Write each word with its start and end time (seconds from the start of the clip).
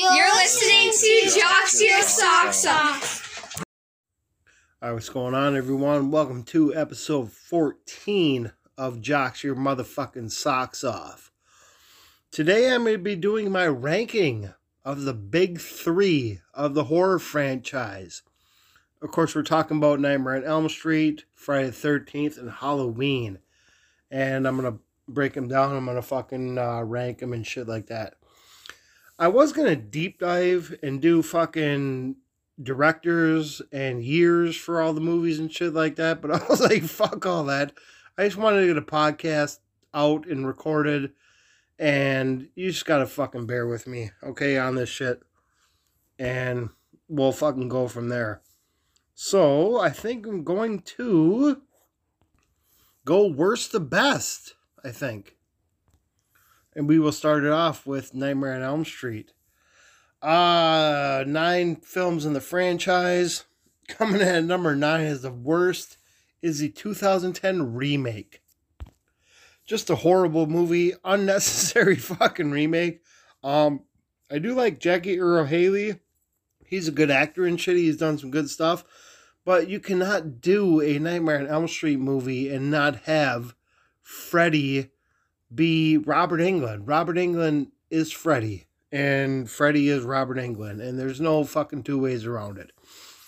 You're 0.00 0.32
listening 0.36 0.92
to 0.92 1.40
Jocks 1.40 1.82
Your 1.82 2.02
Socks 2.02 2.64
Off. 2.64 3.64
All 4.80 4.90
right, 4.90 4.92
what's 4.92 5.08
going 5.08 5.34
on, 5.34 5.56
everyone? 5.56 6.12
Welcome 6.12 6.44
to 6.44 6.72
episode 6.72 7.32
14 7.32 8.52
of 8.76 9.00
Jocks 9.00 9.42
Your 9.42 9.56
Motherfucking 9.56 10.30
Socks 10.30 10.84
Off. 10.84 11.32
Today, 12.30 12.72
I'm 12.72 12.84
going 12.84 12.94
to 12.94 13.02
be 13.02 13.16
doing 13.16 13.50
my 13.50 13.66
ranking 13.66 14.54
of 14.84 15.02
the 15.02 15.14
big 15.14 15.58
three 15.58 16.42
of 16.54 16.74
the 16.74 16.84
horror 16.84 17.18
franchise. 17.18 18.22
Of 19.02 19.10
course, 19.10 19.34
we're 19.34 19.42
talking 19.42 19.78
about 19.78 19.98
Nightmare 19.98 20.36
on 20.36 20.44
Elm 20.44 20.68
Street, 20.68 21.24
Friday 21.34 21.70
the 21.70 21.72
13th, 21.72 22.38
and 22.38 22.52
Halloween. 22.52 23.40
And 24.12 24.46
I'm 24.46 24.60
going 24.60 24.74
to 24.74 24.78
break 25.08 25.32
them 25.32 25.48
down. 25.48 25.74
I'm 25.74 25.86
going 25.86 25.96
to 25.96 26.02
fucking 26.02 26.56
uh, 26.56 26.84
rank 26.84 27.18
them 27.18 27.32
and 27.32 27.44
shit 27.44 27.66
like 27.66 27.88
that. 27.88 28.14
I 29.18 29.28
was 29.28 29.52
to 29.52 29.74
deep 29.74 30.20
dive 30.20 30.76
and 30.82 31.00
do 31.00 31.22
fucking 31.22 32.16
directors 32.62 33.60
and 33.72 34.02
years 34.02 34.56
for 34.56 34.80
all 34.80 34.92
the 34.92 35.00
movies 35.00 35.38
and 35.38 35.52
shit 35.52 35.74
like 35.74 35.96
that, 35.96 36.20
but 36.22 36.30
I 36.42 36.46
was 36.48 36.60
like, 36.60 36.84
fuck 36.84 37.26
all 37.26 37.44
that. 37.44 37.72
I 38.16 38.24
just 38.24 38.36
wanted 38.36 38.60
to 38.60 38.66
get 38.68 38.76
a 38.78 38.82
podcast 38.82 39.58
out 39.94 40.26
and 40.26 40.46
recorded, 40.46 41.12
and 41.78 42.48
you 42.54 42.70
just 42.70 42.86
gotta 42.86 43.06
fucking 43.06 43.46
bear 43.46 43.66
with 43.66 43.86
me, 43.86 44.10
okay, 44.22 44.58
on 44.58 44.74
this 44.74 44.88
shit. 44.88 45.22
And 46.18 46.70
we'll 47.08 47.32
fucking 47.32 47.68
go 47.68 47.88
from 47.88 48.08
there. 48.08 48.42
So, 49.14 49.80
I 49.80 49.90
think 49.90 50.26
I'm 50.26 50.44
going 50.44 50.80
to 50.80 51.62
go 53.04 53.26
worst 53.26 53.72
to 53.72 53.80
best, 53.80 54.54
I 54.84 54.90
think. 54.90 55.37
And 56.74 56.88
we 56.88 56.98
will 56.98 57.12
start 57.12 57.44
it 57.44 57.50
off 57.50 57.86
with 57.86 58.14
Nightmare 58.14 58.54
on 58.54 58.62
Elm 58.62 58.84
Street. 58.84 59.32
Uh, 60.20 61.24
nine 61.26 61.76
films 61.76 62.24
in 62.24 62.32
the 62.32 62.40
franchise. 62.40 63.44
Coming 63.88 64.20
in 64.20 64.28
at 64.28 64.44
number 64.44 64.76
nine 64.76 65.06
is 65.06 65.22
the 65.22 65.32
worst 65.32 65.96
is 66.42 66.58
the 66.58 66.68
2010 66.68 67.74
remake. 67.74 68.42
Just 69.64 69.90
a 69.90 69.96
horrible 69.96 70.46
movie, 70.46 70.92
unnecessary 71.04 71.96
fucking 71.96 72.50
remake. 72.50 73.02
Um, 73.42 73.82
I 74.30 74.38
do 74.38 74.54
like 74.54 74.80
Jackie 74.80 75.20
Earle 75.20 75.46
Haley. 75.46 76.00
He's 76.66 76.88
a 76.88 76.92
good 76.92 77.10
actor 77.10 77.46
and 77.46 77.58
shit. 77.58 77.76
He's 77.76 77.96
done 77.96 78.18
some 78.18 78.30
good 78.30 78.50
stuff. 78.50 78.84
But 79.44 79.68
you 79.68 79.80
cannot 79.80 80.42
do 80.42 80.82
a 80.82 80.98
Nightmare 80.98 81.40
on 81.40 81.46
Elm 81.46 81.68
Street 81.68 81.98
movie 81.98 82.52
and 82.52 82.70
not 82.70 83.04
have 83.04 83.54
Freddy 84.02 84.90
be 85.54 85.96
Robert 85.96 86.40
Englund. 86.40 86.82
Robert 86.84 87.16
Englund 87.16 87.68
is 87.90 88.12
Freddy 88.12 88.68
and 88.90 89.50
Freddy 89.50 89.88
is 89.88 90.04
Robert 90.04 90.38
Englund, 90.38 90.80
and 90.80 90.98
there's 90.98 91.20
no 91.20 91.44
fucking 91.44 91.82
two 91.82 91.98
ways 91.98 92.24
around 92.24 92.58
it. 92.58 92.72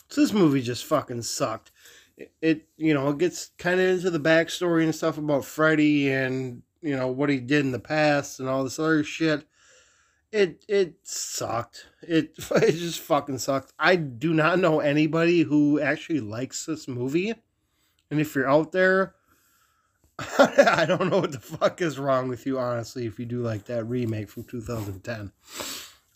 So 0.08 0.20
this 0.20 0.32
movie 0.32 0.62
just 0.62 0.84
fucking 0.84 1.22
sucked. 1.22 1.70
It, 2.16 2.32
it 2.40 2.68
you 2.76 2.94
know, 2.94 3.10
it 3.10 3.18
gets 3.18 3.50
kind 3.58 3.80
of 3.80 3.86
into 3.86 4.10
the 4.10 4.20
backstory 4.20 4.84
and 4.84 4.94
stuff 4.94 5.18
about 5.18 5.44
Freddy 5.44 6.10
and 6.10 6.62
you 6.82 6.96
know 6.96 7.08
what 7.08 7.28
he 7.28 7.38
did 7.38 7.64
in 7.64 7.72
the 7.72 7.78
past 7.78 8.40
and 8.40 8.48
all 8.48 8.64
this 8.64 8.78
other 8.78 9.04
shit. 9.04 9.44
It 10.32 10.64
it 10.68 10.94
sucked. 11.02 11.86
It 12.02 12.34
it 12.50 12.72
just 12.72 13.00
fucking 13.00 13.38
sucked. 13.38 13.72
I 13.78 13.96
do 13.96 14.32
not 14.32 14.58
know 14.58 14.80
anybody 14.80 15.42
who 15.42 15.80
actually 15.80 16.20
likes 16.20 16.64
this 16.64 16.88
movie, 16.88 17.34
and 18.10 18.20
if 18.20 18.34
you're 18.34 18.48
out 18.48 18.72
there. 18.72 19.14
I 20.38 20.84
don't 20.86 21.10
know 21.10 21.20
what 21.20 21.32
the 21.32 21.40
fuck 21.40 21.80
is 21.80 21.98
wrong 21.98 22.28
with 22.28 22.46
you, 22.46 22.58
honestly, 22.58 23.06
if 23.06 23.18
you 23.18 23.24
do 23.24 23.38
like 23.38 23.64
that 23.66 23.84
remake 23.84 24.28
from 24.28 24.44
2010. 24.44 25.32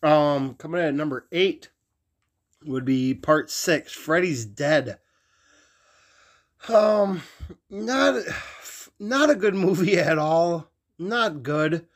Um, 0.03 0.55
coming 0.55 0.81
in 0.81 0.87
at 0.87 0.95
number 0.95 1.27
eight 1.33 1.71
would 2.65 2.85
be 2.85 3.15
part 3.15 3.51
six, 3.51 3.93
Freddy's 3.93 4.45
Dead. 4.45 4.99
Um, 6.69 7.23
not 7.71 8.23
not 8.99 9.31
a 9.31 9.35
good 9.35 9.55
movie 9.55 9.99
at 9.99 10.19
all. 10.19 10.71
Not 10.99 11.43
good. 11.43 11.87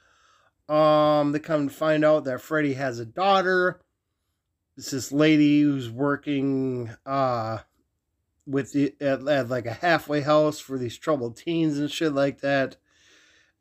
Um, 0.68 1.32
they 1.32 1.38
come 1.38 1.68
to 1.68 1.74
find 1.74 2.04
out 2.04 2.24
that 2.24 2.40
Freddy 2.40 2.74
has 2.74 2.98
a 2.98 3.06
daughter. 3.06 3.80
It's 4.76 4.90
this 4.90 5.12
lady 5.12 5.62
who's 5.62 5.90
working 5.90 6.90
uh 7.04 7.58
with 8.48 8.72
the 8.72 8.94
at, 9.00 9.26
at 9.28 9.48
like 9.48 9.66
a 9.66 9.74
halfway 9.74 10.22
house 10.22 10.58
for 10.58 10.78
these 10.78 10.96
troubled 10.96 11.36
teens 11.36 11.78
and 11.78 11.90
shit 11.90 12.12
like 12.12 12.40
that. 12.40 12.76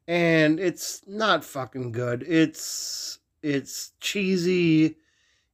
And 0.08 0.60
it's 0.60 1.02
not 1.06 1.44
fucking 1.44 1.92
good. 1.92 2.24
It's 2.28 3.20
it's 3.44 3.92
cheesy. 4.00 4.98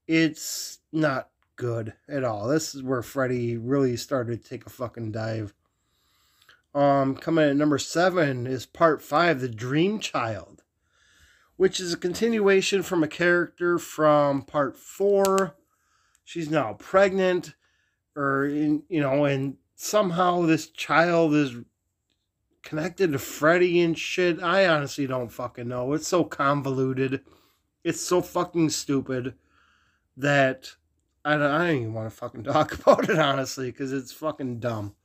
It's 0.08 0.80
not 0.92 1.30
good 1.56 1.94
at 2.08 2.24
all. 2.24 2.48
This 2.48 2.76
is 2.76 2.84
where 2.84 3.02
Freddy 3.02 3.58
really 3.58 3.98
started 3.98 4.44
to 4.44 4.50
take 4.50 4.66
a 4.66 4.70
fucking 4.70 5.12
dive. 5.12 5.54
Um, 6.76 7.16
coming 7.16 7.50
at 7.50 7.56
number 7.56 7.78
seven 7.78 8.48
is 8.48 8.66
part 8.66 9.02
five, 9.02 9.42
The 9.42 9.50
Dream 9.50 10.00
Child, 10.00 10.64
which 11.56 11.80
is 11.80 11.94
a 11.94 11.98
continuation 11.98 12.82
from 12.82 13.04
a 13.04 13.08
character 13.08 13.78
from 13.78 14.42
part 14.42 14.76
four. 14.76 15.56
She's 16.24 16.50
now 16.50 16.74
pregnant 16.74 17.54
or 18.16 18.46
in, 18.46 18.84
you 18.90 19.02
know, 19.02 19.26
and 19.26 19.58
somehow 19.76 20.42
this 20.42 20.68
child 20.68 21.34
is 21.34 21.56
connected 22.62 23.12
to 23.12 23.20
Freddy 23.20 23.82
and 23.82 23.98
shit. 23.98 24.42
I 24.42 24.68
honestly 24.68 25.08
don't 25.08 25.32
fucking 25.32 25.68
know. 25.68 25.94
It's 25.94 26.08
so 26.08 26.24
convoluted. 26.24 27.22
It's 27.84 28.02
so 28.02 28.22
fucking 28.22 28.70
stupid 28.70 29.36
that 30.18 30.76
I 31.26 31.38
don't, 31.38 31.52
I 31.52 31.68
don't 31.68 31.78
even 31.78 31.94
want 31.94 32.10
to 32.10 32.16
fucking 32.16 32.44
talk 32.46 32.74
about 32.74 33.10
it 33.10 33.20
honestly 33.20 33.72
because 33.72 33.94
it's 33.94 34.12
fucking 34.12 34.60
dumb. 34.60 34.96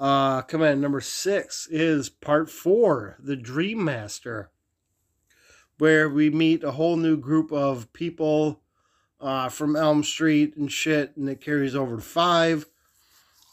Uh, 0.00 0.42
coming 0.42 0.68
at 0.68 0.78
number 0.78 1.00
six 1.00 1.66
is 1.70 2.08
part 2.08 2.48
four, 2.48 3.16
The 3.18 3.34
Dream 3.34 3.84
Master, 3.84 4.50
where 5.78 6.08
we 6.08 6.30
meet 6.30 6.62
a 6.62 6.72
whole 6.72 6.96
new 6.96 7.16
group 7.16 7.50
of 7.52 7.92
people 7.92 8.60
uh, 9.20 9.48
from 9.48 9.76
Elm 9.76 10.02
Street 10.04 10.56
and 10.56 10.70
shit, 10.70 11.16
and 11.16 11.28
it 11.28 11.40
carries 11.40 11.74
over 11.74 11.96
to 11.96 12.02
five. 12.02 12.66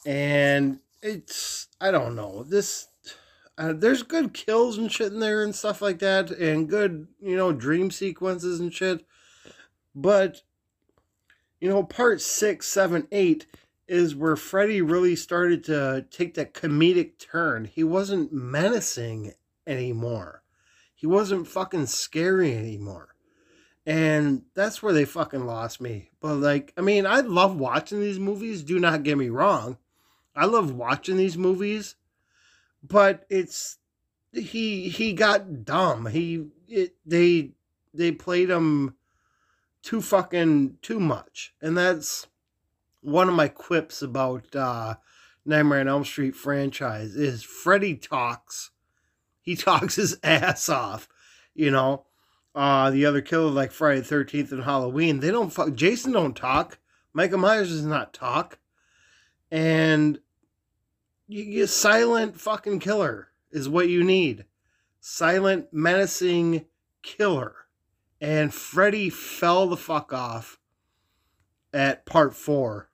And 0.06 0.80
it's 1.02 1.68
I 1.82 1.92
don't 1.92 2.16
know 2.16 2.44
this. 2.44 2.88
Uh, 3.58 3.74
there's 3.74 4.04
good 4.04 4.34
kills 4.34 4.78
and 4.78 4.92
shit 4.92 5.14
in 5.14 5.20
there 5.20 5.44
and 5.44 5.56
stuff 5.56 5.82
like 5.82 6.00
that, 6.00 6.30
and 6.32 6.70
good 6.70 7.08
you 7.22 7.36
know 7.36 7.52
dream 7.52 7.92
sequences 7.92 8.60
and 8.60 8.74
shit. 8.74 9.06
But 9.94 10.42
you 11.60 11.70
know, 11.70 11.84
part 11.84 12.22
six, 12.22 12.68
seven, 12.68 13.08
eight 13.12 13.46
is 13.88 14.16
where 14.16 14.36
Freddy 14.36 14.82
really 14.82 15.16
started 15.16 15.64
to 15.64 16.06
take 16.12 16.34
that 16.34 16.54
comedic 16.54 17.18
turn. 17.18 17.66
He 17.66 17.84
wasn't 17.84 18.34
menacing 18.34 19.34
anymore. 19.66 20.42
He 20.94 21.08
wasn't 21.08 21.48
fucking 21.48 21.86
scary 21.86 22.56
anymore 22.56 23.15
and 23.86 24.42
that's 24.56 24.82
where 24.82 24.94
they 24.94 25.06
fucking 25.06 25.46
lost 25.46 25.80
me. 25.80 26.10
But 26.20 26.36
like, 26.36 26.74
I 26.78 26.82
mean, 26.82 27.06
I 27.06 27.20
love 27.22 27.56
watching 27.56 28.02
these 28.02 28.20
movies. 28.20 28.64
Do 28.64 28.80
not 28.80 29.04
get 29.04 29.18
me 29.18 29.30
wrong, 29.30 29.78
I 30.36 30.46
love 30.46 30.74
watching 30.74 31.18
these 31.18 31.38
movies, 31.38 31.96
but 32.84 33.26
it's 33.30 33.78
he 34.34 34.90
he 34.90 35.14
got 35.14 35.64
dumb. 35.64 36.08
He 36.08 36.48
it 36.68 36.96
they 37.06 37.52
they 37.94 38.12
played 38.12 38.50
him 38.50 38.96
too 39.82 40.02
fucking 40.02 40.80
too 40.82 41.00
much, 41.00 41.54
and 41.62 41.78
that's 41.78 42.28
one 43.02 43.30
of 43.30 43.36
my 43.36 43.48
quips 43.48 44.02
about 44.02 44.56
uh, 44.56 44.96
Nightmare 45.46 45.82
on 45.82 45.88
Elm 45.88 46.04
Street 46.04 46.36
franchise 46.36 47.16
is 47.16 47.44
Freddy 47.44 47.96
talks. 47.96 48.72
He 49.42 49.56
talks 49.56 49.96
his 49.96 50.18
ass 50.24 50.68
off, 50.70 51.08
you 51.54 51.72
know 51.72 52.06
uh, 52.56 52.90
the 52.90 53.06
other 53.06 53.22
killer 53.22 53.52
like 53.52 53.72
Friday 53.72 54.00
the 54.00 54.16
13th 54.16 54.52
and 54.52 54.64
Halloween, 54.64 55.20
they 55.20 55.30
don't 55.30 55.52
fuck. 55.52 55.76
Jason 55.76 56.14
don't 56.14 56.36
talk. 56.36 56.80
Michael 57.14 57.38
Myers 57.38 57.70
does 57.70 57.86
not 57.86 58.14
talk. 58.14 58.60
And 59.52 60.20
you 61.28 61.44
get 61.46 61.68
silent 61.68 62.40
fucking 62.40 62.80
killer 62.80 63.30
is 63.52 63.68
what 63.68 63.90
you 63.90 64.04
need. 64.04 64.46
Silent, 65.02 65.68
menacing 65.72 66.66
killer. 67.04 67.56
And 68.22 68.54
Freddy 68.54 69.10
fell 69.10 69.68
the 69.68 69.78
fuck 69.78 70.14
off 70.14 70.58
at 71.74 72.06
part 72.06 72.34
four, 72.34 72.90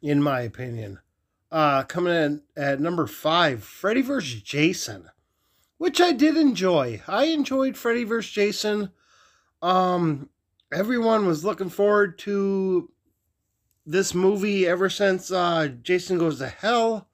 in 0.00 0.22
my 0.22 0.40
opinion. 0.40 0.98
Uh, 1.52 1.82
coming 1.82 2.14
in 2.14 2.42
at 2.56 2.80
number 2.80 3.06
five, 3.06 3.62
Freddy 3.62 4.02
versus 4.02 4.40
Jason 4.40 5.10
which 5.80 5.98
I 5.98 6.12
did 6.12 6.36
enjoy. 6.36 7.00
I 7.08 7.24
enjoyed 7.24 7.74
Freddy 7.74 8.04
vs. 8.04 8.30
Jason. 8.30 8.90
Um, 9.62 10.28
everyone 10.70 11.26
was 11.26 11.42
looking 11.42 11.70
forward 11.70 12.18
to 12.18 12.90
this 13.86 14.14
movie 14.14 14.66
ever 14.66 14.90
since 14.90 15.32
uh, 15.32 15.68
Jason 15.80 16.18
Goes 16.18 16.36
to 16.40 16.48
Hell, 16.48 17.08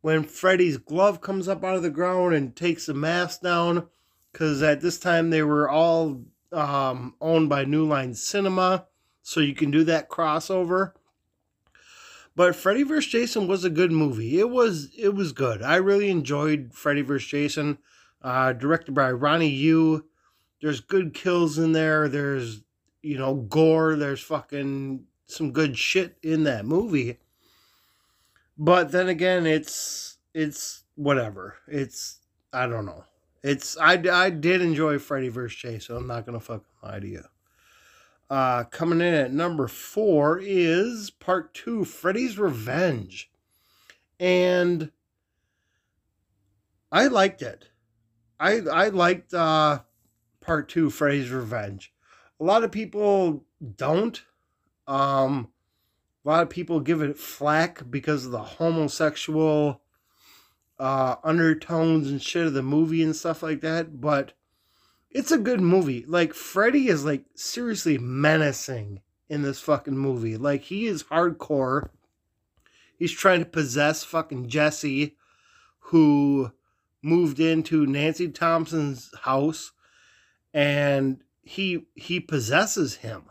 when 0.00 0.24
Freddy's 0.24 0.76
glove 0.76 1.20
comes 1.20 1.46
up 1.46 1.62
out 1.62 1.76
of 1.76 1.84
the 1.84 1.88
ground 1.90 2.34
and 2.34 2.56
takes 2.56 2.86
the 2.86 2.94
mask 2.94 3.42
down. 3.42 3.86
Because 4.32 4.60
at 4.60 4.80
this 4.80 4.98
time 4.98 5.30
they 5.30 5.44
were 5.44 5.70
all 5.70 6.20
um, 6.50 7.14
owned 7.20 7.48
by 7.48 7.64
New 7.64 7.86
Line 7.86 8.14
Cinema, 8.14 8.86
so 9.22 9.38
you 9.38 9.54
can 9.54 9.70
do 9.70 9.84
that 9.84 10.08
crossover. 10.08 10.94
But 12.34 12.56
Freddy 12.56 12.82
vs. 12.82 13.08
Jason 13.08 13.46
was 13.46 13.62
a 13.62 13.70
good 13.70 13.92
movie. 13.92 14.40
It 14.40 14.50
was 14.50 14.90
it 14.98 15.14
was 15.14 15.30
good. 15.30 15.62
I 15.62 15.76
really 15.76 16.10
enjoyed 16.10 16.72
Freddy 16.74 17.02
vs. 17.02 17.28
Jason, 17.28 17.78
uh, 18.22 18.52
directed 18.52 18.92
by 18.92 19.10
Ronnie 19.10 19.48
Yu. 19.48 20.04
There's 20.60 20.80
good 20.80 21.14
kills 21.14 21.58
in 21.58 21.72
there. 21.72 22.08
There's 22.08 22.62
you 23.02 23.18
know 23.18 23.34
gore. 23.34 23.96
There's 23.96 24.20
fucking 24.20 25.04
some 25.26 25.52
good 25.52 25.78
shit 25.78 26.16
in 26.22 26.44
that 26.44 26.64
movie. 26.64 27.18
But 28.58 28.92
then 28.92 29.08
again, 29.08 29.46
it's 29.46 30.18
it's 30.34 30.84
whatever. 30.96 31.56
It's 31.66 32.18
I 32.52 32.66
don't 32.66 32.86
know. 32.86 33.04
It's 33.42 33.76
I, 33.78 34.02
I 34.12 34.30
did 34.30 34.60
enjoy 34.60 34.98
Freddy 34.98 35.28
vs. 35.28 35.56
Jason. 35.56 35.80
So 35.80 35.96
i'm 35.96 36.06
not 36.06 36.26
gonna 36.26 36.40
fucking 36.40 36.66
lie 36.82 37.00
to 37.00 37.08
you. 37.08 37.24
Uh, 38.28 38.64
coming 38.64 39.00
in 39.00 39.12
at 39.12 39.32
number 39.32 39.66
four 39.66 40.38
is 40.40 41.10
part 41.10 41.52
two, 41.52 41.84
Freddy's 41.84 42.38
Revenge, 42.38 43.28
and 44.20 44.92
I 46.92 47.08
liked 47.08 47.42
it. 47.42 47.70
I 48.40 48.60
I 48.60 48.88
liked 48.88 49.34
uh, 49.34 49.80
part 50.40 50.68
two, 50.68 50.90
Freddy's 50.90 51.30
Revenge. 51.30 51.92
A 52.40 52.44
lot 52.44 52.64
of 52.64 52.72
people 52.72 53.44
don't. 53.76 54.20
Um, 54.88 55.50
a 56.24 56.28
lot 56.28 56.42
of 56.42 56.50
people 56.50 56.80
give 56.80 57.02
it 57.02 57.18
flack 57.18 57.88
because 57.90 58.26
of 58.26 58.32
the 58.32 58.42
homosexual 58.42 59.82
uh, 60.78 61.16
undertones 61.22 62.10
and 62.10 62.20
shit 62.20 62.46
of 62.46 62.54
the 62.54 62.62
movie 62.62 63.02
and 63.02 63.14
stuff 63.14 63.42
like 63.42 63.60
that, 63.60 64.00
but 64.00 64.32
it's 65.10 65.30
a 65.30 65.38
good 65.38 65.60
movie. 65.60 66.04
Like 66.06 66.32
Freddy 66.32 66.88
is 66.88 67.04
like 67.04 67.24
seriously 67.34 67.98
menacing 67.98 69.00
in 69.28 69.42
this 69.42 69.60
fucking 69.60 69.96
movie. 69.96 70.36
Like 70.36 70.62
he 70.62 70.86
is 70.86 71.04
hardcore. 71.04 71.90
He's 72.98 73.12
trying 73.12 73.40
to 73.40 73.46
possess 73.46 74.04
fucking 74.04 74.48
Jesse, 74.48 75.16
who 75.78 76.52
moved 77.02 77.40
into 77.40 77.86
Nancy 77.86 78.28
Thompson's 78.28 79.10
house, 79.22 79.72
and 80.52 81.22
he 81.42 81.86
he 81.94 82.20
possesses 82.20 82.96
him. 82.96 83.24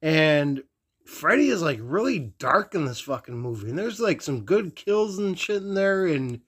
And 0.00 0.62
Freddy 1.04 1.48
is 1.48 1.62
like 1.62 1.78
really 1.80 2.18
dark 2.38 2.74
in 2.74 2.84
this 2.84 3.00
fucking 3.00 3.36
movie. 3.36 3.70
And 3.70 3.78
there's 3.78 3.98
like 3.98 4.20
some 4.20 4.44
good 4.44 4.76
kills 4.76 5.18
and 5.18 5.38
shit 5.38 5.62
in 5.62 5.74
there 5.74 6.06
and 6.06 6.40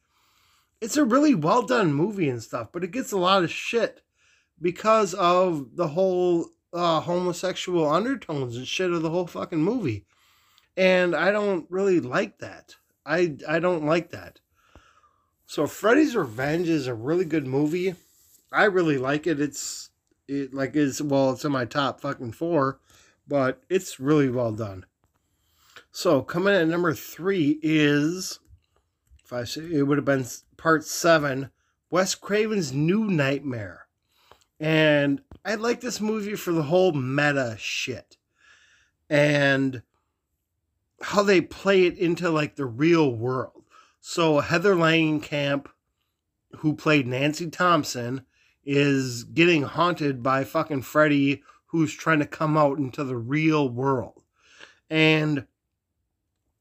it's 0.80 0.96
a 0.96 1.04
really 1.04 1.34
well 1.34 1.62
done 1.62 1.92
movie 1.92 2.28
and 2.28 2.42
stuff, 2.42 2.68
but 2.72 2.84
it 2.84 2.90
gets 2.90 3.12
a 3.12 3.18
lot 3.18 3.44
of 3.44 3.50
shit 3.50 4.02
because 4.60 5.14
of 5.14 5.76
the 5.76 5.88
whole 5.88 6.46
uh, 6.72 7.00
homosexual 7.00 7.88
undertones 7.88 8.56
and 8.56 8.66
shit 8.66 8.90
of 8.90 9.02
the 9.02 9.10
whole 9.10 9.26
fucking 9.26 9.62
movie. 9.62 10.04
And 10.76 11.14
I 11.14 11.32
don't 11.32 11.66
really 11.70 12.00
like 12.00 12.38
that. 12.38 12.76
I 13.04 13.36
I 13.48 13.58
don't 13.58 13.84
like 13.84 14.10
that. 14.10 14.40
So 15.50 15.66
Freddy's 15.66 16.14
Revenge 16.14 16.68
is 16.68 16.86
a 16.86 16.94
really 16.94 17.24
good 17.24 17.44
movie. 17.44 17.96
I 18.52 18.66
really 18.66 18.98
like 18.98 19.26
it. 19.26 19.40
It's 19.40 19.90
it 20.28 20.54
like 20.54 20.76
is 20.76 21.02
well, 21.02 21.32
it's 21.32 21.44
in 21.44 21.50
my 21.50 21.64
top 21.64 22.00
fucking 22.00 22.34
four, 22.34 22.78
but 23.26 23.60
it's 23.68 23.98
really 23.98 24.28
well 24.30 24.52
done. 24.52 24.86
So 25.90 26.22
coming 26.22 26.54
at 26.54 26.68
number 26.68 26.94
three 26.94 27.58
is 27.64 28.38
if 29.24 29.32
I 29.32 29.42
say 29.42 29.62
it 29.72 29.82
would 29.82 29.98
have 29.98 30.04
been 30.04 30.24
part 30.56 30.84
seven, 30.84 31.50
Wes 31.90 32.14
Craven's 32.14 32.72
New 32.72 33.06
Nightmare. 33.06 33.88
And 34.60 35.20
I 35.44 35.56
like 35.56 35.80
this 35.80 36.00
movie 36.00 36.36
for 36.36 36.52
the 36.52 36.62
whole 36.62 36.92
meta 36.92 37.56
shit. 37.58 38.18
And 39.08 39.82
how 41.02 41.24
they 41.24 41.40
play 41.40 41.86
it 41.86 41.98
into 41.98 42.30
like 42.30 42.54
the 42.54 42.66
real 42.66 43.12
world. 43.12 43.59
So 44.00 44.40
Heather 44.40 44.74
Langenkamp, 44.74 45.66
who 46.58 46.74
played 46.74 47.06
Nancy 47.06 47.50
Thompson, 47.50 48.24
is 48.64 49.24
getting 49.24 49.62
haunted 49.62 50.22
by 50.22 50.44
fucking 50.44 50.82
Freddy, 50.82 51.42
who's 51.66 51.94
trying 51.94 52.18
to 52.18 52.26
come 52.26 52.56
out 52.56 52.78
into 52.78 53.04
the 53.04 53.16
real 53.16 53.68
world. 53.68 54.22
And 54.88 55.46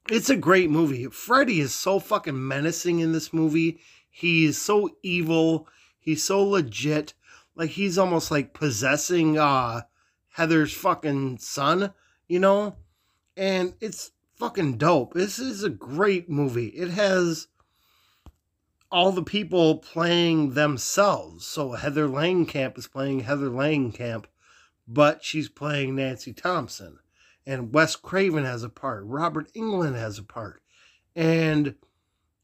it's 0.08 0.30
a 0.30 0.36
great 0.36 0.70
movie. 0.70 1.06
Freddy 1.06 1.60
is 1.60 1.74
so 1.74 1.98
fucking 1.98 2.46
menacing 2.46 3.00
in 3.00 3.12
this 3.12 3.32
movie. 3.32 3.80
He's 4.08 4.58
so 4.58 4.90
evil. 5.02 5.68
He's 5.98 6.24
so 6.24 6.42
legit. 6.42 7.14
Like 7.54 7.70
he's 7.70 7.98
almost 7.98 8.30
like 8.30 8.54
possessing 8.54 9.38
uh 9.38 9.82
Heather's 10.34 10.72
fucking 10.72 11.38
son, 11.38 11.92
you 12.28 12.38
know? 12.38 12.76
And 13.36 13.74
it's 13.80 14.12
fucking 14.40 14.78
dope. 14.78 15.14
This 15.14 15.38
is 15.38 15.62
a 15.62 15.70
great 15.70 16.28
movie. 16.28 16.68
It 16.68 16.90
has 16.90 17.46
all 18.90 19.12
the 19.12 19.22
people 19.22 19.76
playing 19.76 20.54
themselves. 20.54 21.46
So 21.46 21.72
Heather 21.72 22.08
Langenkamp 22.08 22.76
is 22.78 22.88
playing 22.88 23.20
Heather 23.20 23.50
Langenkamp, 23.50 24.24
but 24.88 25.22
she's 25.22 25.48
playing 25.48 25.94
Nancy 25.94 26.32
Thompson 26.32 26.98
and 27.46 27.72
Wes 27.72 27.96
Craven 27.96 28.44
has 28.44 28.62
a 28.62 28.68
part. 28.68 29.04
Robert 29.04 29.52
Englund 29.54 29.96
has 29.96 30.18
a 30.18 30.22
part. 30.22 30.62
And 31.16 31.74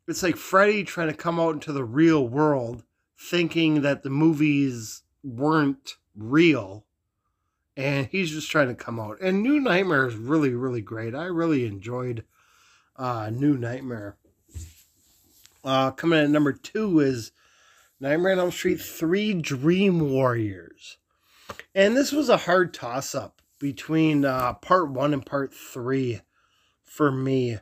it's 0.08 0.22
like 0.22 0.36
Freddy 0.36 0.84
trying 0.84 1.08
to 1.08 1.14
come 1.14 1.38
out 1.38 1.54
into 1.54 1.72
the 1.72 1.84
real 1.84 2.26
world 2.26 2.82
thinking 3.18 3.82
that 3.82 4.02
the 4.02 4.10
movies 4.10 5.02
weren't 5.22 5.96
real. 6.14 6.85
And 7.76 8.06
he's 8.06 8.30
just 8.30 8.50
trying 8.50 8.68
to 8.68 8.74
come 8.74 8.98
out. 8.98 9.18
And 9.20 9.42
New 9.42 9.60
Nightmare 9.60 10.06
is 10.06 10.16
really, 10.16 10.54
really 10.54 10.80
great. 10.80 11.14
I 11.14 11.24
really 11.24 11.66
enjoyed 11.66 12.24
uh, 12.96 13.30
New 13.30 13.56
Nightmare. 13.56 14.16
Uh, 15.62 15.90
coming 15.90 16.18
in 16.18 16.26
at 16.26 16.30
number 16.30 16.52
two 16.52 17.00
is 17.00 17.32
Nightmare 18.00 18.32
on 18.32 18.38
Elm 18.38 18.50
Street 18.50 18.80
3 18.80 19.34
Dream 19.34 20.10
Warriors. 20.10 20.96
And 21.74 21.96
this 21.96 22.12
was 22.12 22.28
a 22.28 22.36
hard 22.36 22.72
toss 22.72 23.14
up 23.14 23.42
between 23.58 24.24
uh, 24.24 24.54
part 24.54 24.90
one 24.90 25.12
and 25.12 25.24
part 25.24 25.52
three 25.52 26.20
for 26.82 27.10
me. 27.10 27.58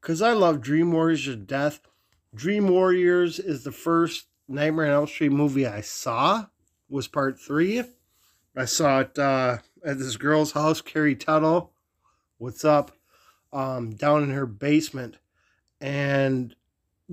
Because 0.00 0.22
I 0.22 0.32
love 0.32 0.60
Dream 0.60 0.92
Warriors 0.92 1.24
to 1.24 1.36
death. 1.36 1.80
Dream 2.34 2.68
Warriors 2.68 3.38
is 3.38 3.64
the 3.64 3.72
first 3.72 4.26
Nightmare 4.48 4.86
on 4.86 4.92
Elm 4.92 5.06
Street 5.06 5.32
movie 5.32 5.66
I 5.66 5.80
saw, 5.80 6.46
was 6.88 7.08
part 7.08 7.40
three. 7.40 7.82
I 8.56 8.64
saw 8.64 9.00
it 9.00 9.18
uh, 9.18 9.58
at 9.84 9.98
this 9.98 10.16
girl's 10.16 10.52
house, 10.52 10.80
Carrie 10.80 11.14
Tuttle. 11.14 11.72
What's 12.38 12.64
up? 12.64 12.92
Um, 13.52 13.90
down 13.90 14.22
in 14.22 14.30
her 14.30 14.46
basement. 14.46 15.18
And 15.78 16.56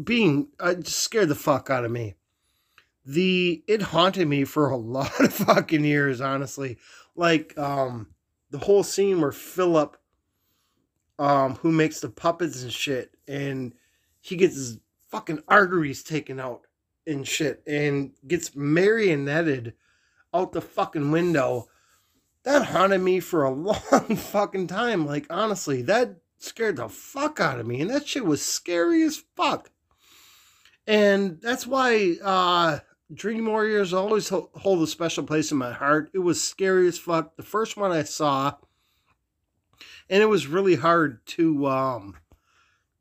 being, 0.01 0.47
uh, 0.57 0.75
just 0.75 1.00
scared 1.00 1.27
the 1.27 1.35
fuck 1.35 1.69
out 1.69 1.83
of 1.83 1.91
me. 1.91 2.15
The, 3.05 3.62
it 3.67 3.81
haunted 3.81 4.29
me 4.29 4.45
for 4.45 4.69
a 4.69 4.77
lot 4.77 5.19
of 5.19 5.33
fucking 5.33 5.83
years, 5.83 6.21
honestly. 6.21 6.77
Like, 7.13 7.57
um, 7.57 8.07
the 8.50 8.59
whole 8.59 8.83
scene 8.83 9.19
where 9.19 9.33
Philip, 9.33 9.97
um, 11.19 11.55
who 11.55 11.73
makes 11.73 12.00
the 12.00 12.09
puppets 12.09 12.63
and 12.63 12.71
shit, 12.71 13.15
and 13.27 13.73
he 14.21 14.38
gets 14.38 14.55
his 14.55 14.79
fucking 15.09 15.43
arteries 15.50 16.03
taken 16.03 16.39
out 16.39 16.62
and 17.05 17.27
shit, 17.27 17.62
and 17.67 18.13
gets 18.25 18.51
marionetted 18.51 19.73
out 20.33 20.51
the 20.51 20.61
fucking 20.61 21.11
window. 21.11 21.67
That 22.43 22.65
haunted 22.65 23.01
me 23.01 23.19
for 23.19 23.43
a 23.43 23.49
long 23.51 24.15
fucking 24.15 24.67
time. 24.67 25.05
Like, 25.05 25.27
honestly, 25.29 25.81
that 25.83 26.17
scared 26.37 26.77
the 26.77 26.89
fuck 26.89 27.39
out 27.39 27.59
of 27.59 27.67
me. 27.67 27.81
And 27.81 27.89
that 27.89 28.07
shit 28.07 28.25
was 28.25 28.41
scary 28.41 29.03
as 29.03 29.23
fuck. 29.35 29.71
And 30.85 31.39
that's 31.41 31.65
why 31.65 32.17
uh, 32.21 32.79
Dream 33.13 33.45
Warriors 33.45 33.93
always 33.93 34.29
hold 34.29 34.83
a 34.83 34.87
special 34.87 35.23
place 35.23 35.51
in 35.51 35.57
my 35.57 35.71
heart. 35.71 36.11
It 36.13 36.19
was 36.19 36.43
scary 36.43 36.87
as 36.87 36.97
fuck. 36.97 37.35
The 37.37 37.43
first 37.43 37.77
one 37.77 37.91
I 37.91 38.03
saw, 38.03 38.55
and 40.09 40.21
it 40.21 40.27
was 40.27 40.47
really 40.47 40.75
hard 40.75 41.25
to 41.27 41.67
um, 41.67 42.17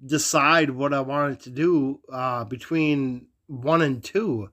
decide 0.05 0.71
what 0.71 0.95
I 0.95 1.01
wanted 1.01 1.41
to 1.41 1.51
do 1.51 2.01
uh, 2.13 2.45
between 2.45 3.27
one 3.47 3.83
and 3.83 4.03
two 4.03 4.51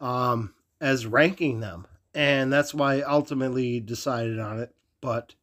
um, 0.00 0.54
as 0.84 1.06
ranking 1.06 1.60
them. 1.60 1.86
And 2.14 2.52
that's 2.52 2.74
why 2.74 2.98
I 2.98 3.10
ultimately 3.10 3.80
decided 3.80 4.38
on 4.38 4.60
it. 4.60 4.74
But 5.00 5.34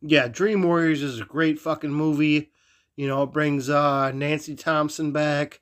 yeah, 0.00 0.26
Dream 0.26 0.62
Warriors 0.62 1.02
is 1.02 1.20
a 1.20 1.24
great 1.24 1.60
fucking 1.60 1.92
movie. 1.92 2.50
You 2.96 3.06
know, 3.06 3.22
it 3.22 3.32
brings 3.32 3.70
uh, 3.70 4.10
Nancy 4.10 4.56
Thompson 4.56 5.12
back 5.12 5.60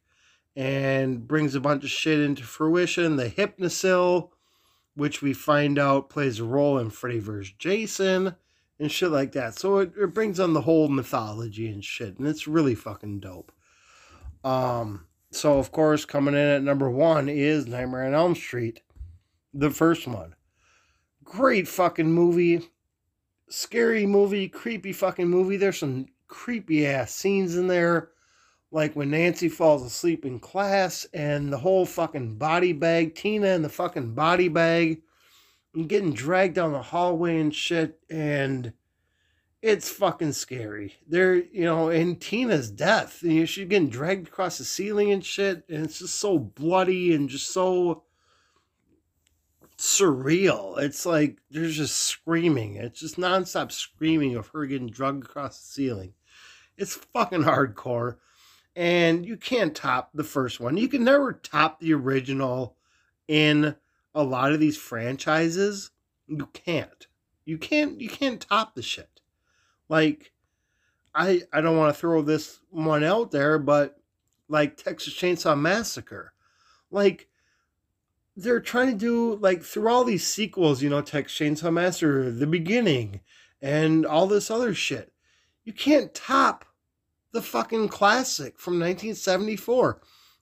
and 0.57 1.29
brings 1.29 1.55
a 1.55 1.61
bunch 1.61 1.85
of 1.85 1.91
shit 1.91 2.19
into 2.19 2.45
fruition. 2.45 3.17
The 3.17 3.29
Hypnocil, 3.29 4.31
which 4.95 5.21
we 5.21 5.35
find 5.35 5.79
out 5.79 6.09
plays 6.09 6.41
a 6.41 6.45
role 6.45 6.79
in 6.79 6.89
Freddy 6.89 7.21
vs. 7.21 7.53
Jason 7.59 8.35
and 8.79 8.91
shit 8.91 9.11
like 9.11 9.33
that. 9.33 9.55
So 9.55 9.79
it, 9.79 9.93
it 10.01 10.15
brings 10.15 10.41
on 10.41 10.55
the 10.55 10.63
whole 10.63 10.89
mythology 10.89 11.69
and 11.69 11.85
shit, 11.85 12.19
and 12.19 12.27
it's 12.27 12.49
really 12.49 12.75
fucking 12.75 13.21
dope. 13.21 13.53
Um, 14.43 15.07
so 15.31 15.59
of 15.59 15.71
course, 15.73 16.07
coming 16.07 16.35
in 16.35 16.41
at 16.41 16.63
number 16.63 16.91
one 16.91 17.29
is 17.29 17.67
Nightmare 17.67 18.07
on 18.07 18.15
Elm 18.15 18.35
Street, 18.35 18.81
the 19.53 19.71
first 19.71 20.07
one. 20.07 20.35
great 21.25 21.69
fucking 21.69 22.13
movie. 22.13 22.69
Scary 23.49 24.07
movie, 24.07 24.49
creepy 24.49 24.93
fucking 24.93 25.29
movie. 25.29 25.57
There's 25.57 25.79
some 25.79 26.07
creepy 26.29 26.87
ass 26.87 27.13
scenes 27.13 27.57
in 27.57 27.67
there. 27.67 28.11
Like 28.73 28.95
when 28.95 29.11
Nancy 29.11 29.49
falls 29.49 29.85
asleep 29.85 30.25
in 30.25 30.39
class 30.39 31.05
and 31.13 31.53
the 31.53 31.59
whole 31.59 31.85
fucking 31.85 32.37
body 32.37 32.73
bag, 32.73 33.17
Tina 33.17 33.49
and 33.49 33.65
the 33.65 33.69
fucking 33.69 34.15
body 34.15 34.49
bag, 34.49 35.03
and 35.75 35.89
getting 35.89 36.13
dragged 36.13 36.55
down 36.55 36.73
the 36.73 36.83
hallway 36.83 37.41
and 37.41 37.55
shit. 37.55 37.99
And 38.09 38.73
it's 39.63 39.91
fucking 39.91 40.33
scary. 40.33 40.95
There, 41.09 41.35
you 41.35 41.65
know, 41.65 41.89
and 41.91 42.21
Tina's 42.21 42.71
death, 42.71 43.23
you 43.23 43.41
know, 43.41 43.45
she's 43.45 43.69
getting 43.69 43.91
dragged 43.91 44.29
across 44.29 44.59
the 44.59 44.65
ceiling 44.65 45.11
and 45.11 45.25
shit. 45.25 45.65
And 45.69 45.85
it's 45.85 45.99
just 45.99 46.15
so 46.17 46.39
bloody 46.39 47.13
and 47.13 47.29
just 47.29 47.51
so 47.53 48.05
surreal. 49.81 50.79
It's 50.79 51.07
like 51.07 51.39
there's 51.51 51.75
just 51.75 51.97
screaming. 51.97 52.77
It's 52.77 53.01
just 53.01 53.17
nonstop 53.17 53.73
screaming 53.73 54.37
of 54.37 54.49
her 54.49 54.67
getting 54.67 54.91
drugged 54.91 55.25
across 55.25 55.59
the 55.59 55.67
ceiling. 55.67 56.13
It's 56.77 56.95
fucking 56.95 57.45
hardcore. 57.45 58.17
And 58.77 59.25
you 59.25 59.39
can't 59.39 59.75
top 59.75 60.11
the 60.13 60.23
first 60.23 60.61
one. 60.61 60.77
You 60.77 60.87
can 60.87 61.03
never 61.03 61.33
top 61.33 61.81
the 61.81 61.95
original 61.95 62.77
in 63.27 63.75
a 64.15 64.23
lot 64.23 64.53
of 64.53 64.61
these 64.61 64.77
franchises. 64.77 65.91
You 66.29 66.47
can't. 66.53 67.07
You 67.47 67.57
can't 67.57 68.01
you 68.01 68.11
can't 68.11 68.41
top 68.41 68.75
the 68.75 68.83
shit. 68.83 69.23
Like 69.89 70.33
I 71.15 71.43
I 71.55 71.63
don't 71.63 71.79
want 71.79 71.95
to 71.95 71.99
throw 71.99 72.21
this 72.21 72.61
one 72.69 73.03
out 73.03 73.31
there, 73.31 73.59
but 73.59 73.99
like 74.47 74.77
Texas 74.77 75.15
Chainsaw 75.15 75.59
Massacre. 75.59 76.35
Like 76.91 77.29
they're 78.37 78.61
trying 78.61 78.89
to 78.89 78.97
do 78.97 79.37
like 79.37 79.63
through 79.63 79.89
all 79.89 80.05
these 80.05 80.27
sequels, 80.27 80.83
you 80.83 80.89
know, 80.89 81.03
Texas 81.03 81.39
Chainsaw 81.39 81.73
Massacre, 81.73 82.31
the 82.31 82.47
beginning, 82.47 83.21
and 83.61 84.07
all 84.07 84.27
this 84.27 84.51
other 84.51 84.75
shit. 84.75 85.13
You 85.65 85.73
can't 85.73 86.15
top 86.15 86.65
the 87.33 87.43
fucking 87.43 87.89
classic 87.89 88.59
from 88.59 88.75
1974. 88.75 90.01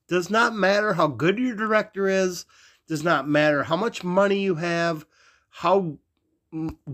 Does 0.08 0.30
not 0.30 0.54
matter 0.54 0.94
how 0.94 1.06
good 1.08 1.38
your 1.38 1.54
director 1.54 2.08
is, 2.08 2.46
does 2.86 3.04
not 3.04 3.28
matter 3.28 3.64
how 3.64 3.76
much 3.76 4.04
money 4.04 4.40
you 4.40 4.54
have, 4.54 5.04
how 5.50 5.98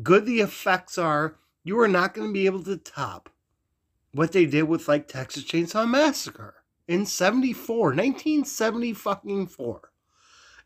good 0.02 0.26
the 0.26 0.40
effects 0.40 0.98
are, 0.98 1.36
you 1.62 1.78
are 1.78 1.88
not 1.88 2.14
going 2.14 2.28
to 2.28 2.32
be 2.32 2.46
able 2.46 2.62
to 2.64 2.76
top 2.76 3.30
what 4.12 4.32
they 4.32 4.46
did 4.46 4.64
with 4.64 4.88
like 4.88 5.08
Texas 5.08 5.44
Chainsaw 5.44 5.88
Massacre 5.88 6.54
in 6.86 7.06
74, 7.06 7.88
1970 7.88 8.92
fucking 8.92 9.46
4. 9.46 9.90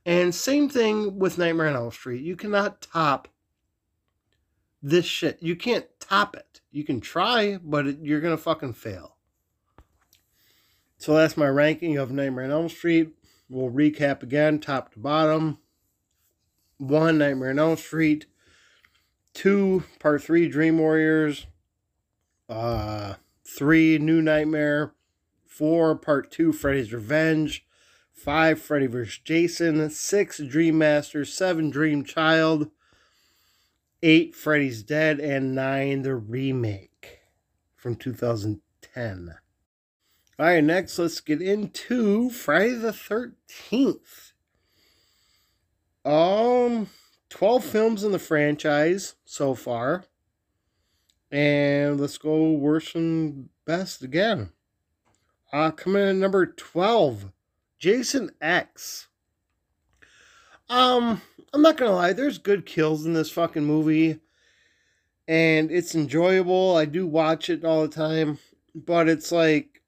And 0.07 0.35
same 0.35 0.69
thing 0.69 1.19
with 1.19 1.38
Nightmare 1.38 1.69
on 1.69 1.76
Elm 1.76 1.90
Street. 1.90 2.23
You 2.23 2.37
cannot 2.37 2.81
top 2.81 3.28
this 4.83 5.05
shit. 5.05 5.43
You 5.43 5.57
can't 5.57 5.87
top 6.00 6.35
it. 6.37 6.61
You 6.71 6.85
can 6.85 7.00
try, 7.00 7.59
but 7.62 7.87
it, 7.87 7.99
you're 8.00 8.21
going 8.21 8.37
to 8.37 8.43
fucking 8.43 8.75
fail. 8.75 9.17
So 10.97 11.14
that's 11.14 11.37
my 11.37 11.47
ranking 11.47 11.97
of 11.97 12.11
Nightmare 12.11 12.45
on 12.45 12.50
Elm 12.50 12.69
Street. 12.69 13.11
We'll 13.49 13.71
recap 13.71 14.23
again, 14.23 14.59
top 14.59 14.93
to 14.93 14.99
bottom. 14.99 15.59
One, 16.78 17.19
Nightmare 17.19 17.50
on 17.50 17.59
Elm 17.59 17.76
Street. 17.76 18.26
Two, 19.35 19.85
Part 20.00 20.23
Three, 20.23 20.49
Dream 20.49 20.78
Warriors. 20.78 21.47
Uh, 22.49 23.14
three, 23.45 23.99
New 23.99 24.21
Nightmare. 24.21 24.93
Four, 25.47 25.97
Part 25.97 26.31
Two, 26.31 26.52
Freddy's 26.52 26.93
Revenge. 26.93 27.67
Five, 28.19 28.61
Freddy 28.61 28.87
vs. 28.87 29.19
Jason. 29.25 29.89
Six, 29.91 30.39
Dream 30.39 30.79
Master. 30.79 31.25
Seven, 31.25 31.71
Dream 31.71 32.05
Child. 32.05 32.71
Eight, 34.03 34.35
Freddy's 34.35 34.83
Dead. 34.83 35.21
And 35.21 35.55
nine, 35.55 36.03
the 36.03 36.17
remake 36.17 37.21
from 37.77 37.95
2010. 37.95 39.35
All 40.39 40.47
right, 40.47 40.63
next 40.63 40.99
let's 40.99 41.21
get 41.21 41.41
into 41.41 42.31
Friday 42.31 42.75
the 42.75 42.93
13th. 42.93 44.33
Um 46.05 46.89
12 47.29 47.65
films 47.65 48.05
in 48.05 48.13
the 48.13 48.19
franchise 48.19 49.17
so 49.25 49.55
far. 49.55 50.05
And 51.31 52.01
let's 52.01 52.19
go 52.19 52.53
worst 52.53 52.95
and 52.95 53.49
best 53.65 54.03
again. 54.03 54.51
Uh 55.53 55.73
coming 55.73 56.09
in 56.09 56.21
number 56.21 56.47
12, 56.47 57.33
Jason 57.78 58.30
X. 58.40 59.08
Um, 60.68 61.23
I'm 61.52 61.62
not 61.62 61.76
gonna 61.76 61.92
lie, 61.92 62.12
there's 62.12 62.38
good 62.38 62.66
kills 62.66 63.06
in 63.06 63.14
this 63.14 63.30
fucking 63.30 63.64
movie. 63.64 64.20
And 65.26 65.70
it's 65.70 65.94
enjoyable. 65.94 66.76
I 66.76 66.87
do 66.87 67.06
watch 67.06 67.50
it 67.50 67.64
all 67.64 67.82
the 67.82 67.94
time. 67.94 68.38
But 68.75 69.08
it's 69.08 69.30
like 69.30 69.82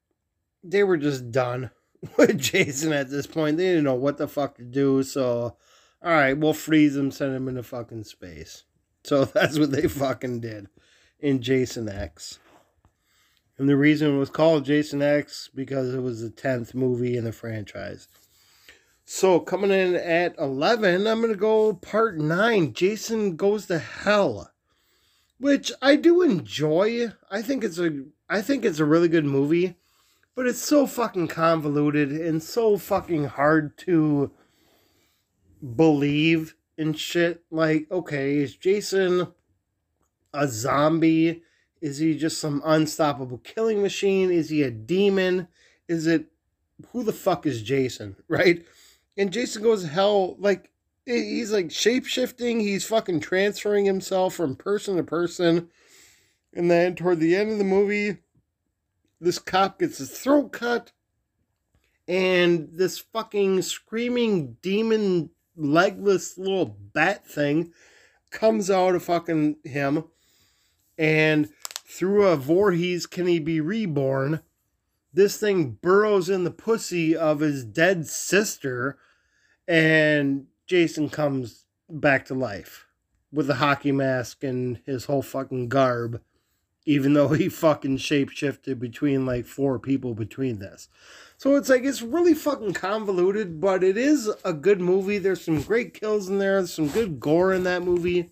they 0.63 0.83
were 0.83 0.97
just 0.97 1.31
done 1.31 1.71
with 2.17 2.37
Jason 2.37 2.93
at 2.93 3.09
this 3.09 3.27
point. 3.27 3.57
They 3.57 3.65
didn't 3.65 3.85
know 3.85 3.95
what 3.95 4.17
the 4.17 4.27
fuck 4.27 4.57
to 4.57 4.63
do. 4.63 5.03
So, 5.03 5.57
all 6.03 6.11
right, 6.11 6.37
we'll 6.37 6.53
freeze 6.53 6.95
him, 6.95 7.11
send 7.11 7.35
him 7.35 7.47
into 7.47 7.63
fucking 7.63 8.03
space. 8.03 8.63
So 9.03 9.25
that's 9.25 9.57
what 9.57 9.71
they 9.71 9.87
fucking 9.87 10.41
did 10.41 10.67
in 11.19 11.41
Jason 11.41 11.89
X. 11.89 12.39
And 13.61 13.69
the 13.69 13.77
reason 13.77 14.15
it 14.15 14.17
was 14.17 14.31
called 14.31 14.65
Jason 14.65 15.03
X 15.03 15.47
because 15.53 15.93
it 15.93 16.01
was 16.01 16.21
the 16.21 16.31
10th 16.31 16.73
movie 16.73 17.15
in 17.15 17.25
the 17.25 17.31
franchise. 17.31 18.07
So 19.05 19.39
coming 19.39 19.69
in 19.69 19.93
at 19.93 20.35
11, 20.39 21.05
I'm 21.05 21.21
going 21.21 21.31
to 21.31 21.37
go 21.37 21.73
part 21.73 22.17
9, 22.17 22.73
Jason 22.73 23.35
Goes 23.35 23.67
to 23.67 23.77
Hell. 23.77 24.49
Which 25.37 25.71
I 25.79 25.95
do 25.95 26.23
enjoy. 26.23 27.09
I 27.29 27.43
think 27.43 27.63
it's 27.63 27.77
a 27.77 28.05
I 28.27 28.41
think 28.41 28.65
it's 28.65 28.79
a 28.79 28.85
really 28.85 29.07
good 29.07 29.25
movie 29.25 29.75
but 30.35 30.47
it's 30.47 30.61
so 30.61 30.87
fucking 30.87 31.27
convoluted 31.27 32.11
and 32.11 32.41
so 32.41 32.79
fucking 32.79 33.25
hard 33.25 33.77
to 33.77 34.31
believe 35.75 36.55
in 36.79 36.93
shit. 36.93 37.43
Like, 37.51 37.85
okay, 37.91 38.37
is 38.37 38.55
Jason 38.55 39.27
a 40.33 40.47
zombie? 40.47 41.43
Is 41.81 41.97
he 41.97 42.15
just 42.15 42.39
some 42.39 42.61
unstoppable 42.63 43.39
killing 43.39 43.81
machine? 43.81 44.31
Is 44.31 44.49
he 44.49 44.61
a 44.63 44.71
demon? 44.71 45.47
Is 45.87 46.07
it 46.07 46.25
who 46.91 47.03
the 47.03 47.13
fuck 47.13 47.45
is 47.45 47.61
Jason, 47.61 48.15
right? 48.27 48.63
And 49.17 49.33
Jason 49.33 49.63
goes 49.63 49.83
hell 49.83 50.35
like 50.39 50.69
he's 51.05 51.51
like 51.51 51.71
shape 51.71 52.05
shifting, 52.05 52.59
he's 52.59 52.85
fucking 52.85 53.19
transferring 53.19 53.85
himself 53.85 54.35
from 54.35 54.55
person 54.55 54.95
to 54.97 55.03
person. 55.03 55.69
And 56.53 56.69
then 56.69 56.95
toward 56.95 57.19
the 57.19 57.35
end 57.35 57.51
of 57.51 57.57
the 57.57 57.63
movie, 57.63 58.17
this 59.19 59.39
cop 59.39 59.79
gets 59.79 59.99
his 59.99 60.11
throat 60.11 60.51
cut, 60.51 60.91
and 62.07 62.69
this 62.73 62.97
fucking 62.97 63.61
screaming 63.61 64.57
demon 64.61 65.29
legless 65.55 66.37
little 66.37 66.77
bat 66.93 67.25
thing 67.25 67.71
comes 68.31 68.69
out 68.69 68.95
of 68.95 69.03
fucking 69.03 69.57
him, 69.63 70.05
and 70.97 71.49
through 71.91 72.25
a 72.25 72.35
Voorhees 72.35 73.05
can 73.05 73.27
he 73.27 73.39
be 73.39 73.59
reborn? 73.59 74.41
This 75.13 75.37
thing 75.37 75.77
burrows 75.81 76.29
in 76.29 76.43
the 76.43 76.51
pussy 76.51 77.15
of 77.15 77.41
his 77.41 77.65
dead 77.65 78.07
sister, 78.07 78.97
and 79.67 80.47
Jason 80.65 81.09
comes 81.09 81.65
back 81.89 82.25
to 82.25 82.33
life 82.33 82.87
with 83.31 83.49
a 83.49 83.55
hockey 83.55 83.91
mask 83.91 84.43
and 84.43 84.79
his 84.85 85.05
whole 85.05 85.21
fucking 85.21 85.67
garb 85.67 86.21
even 86.85 87.13
though 87.13 87.29
he 87.29 87.49
fucking 87.49 87.97
shapeshifted 87.97 88.79
between 88.79 89.25
like 89.25 89.45
four 89.45 89.79
people 89.79 90.13
between 90.13 90.59
this. 90.59 90.89
So 91.37 91.55
it's 91.55 91.69
like 91.69 91.83
it's 91.83 92.01
really 92.01 92.33
fucking 92.33 92.73
convoluted, 92.73 93.59
but 93.59 93.83
it 93.83 93.97
is 93.97 94.31
a 94.43 94.53
good 94.53 94.79
movie. 94.79 95.17
There's 95.17 95.43
some 95.43 95.61
great 95.61 95.93
kills 95.93 96.29
in 96.29 96.39
there, 96.39 96.65
some 96.67 96.87
good 96.87 97.19
gore 97.19 97.53
in 97.53 97.63
that 97.63 97.83
movie. 97.83 98.29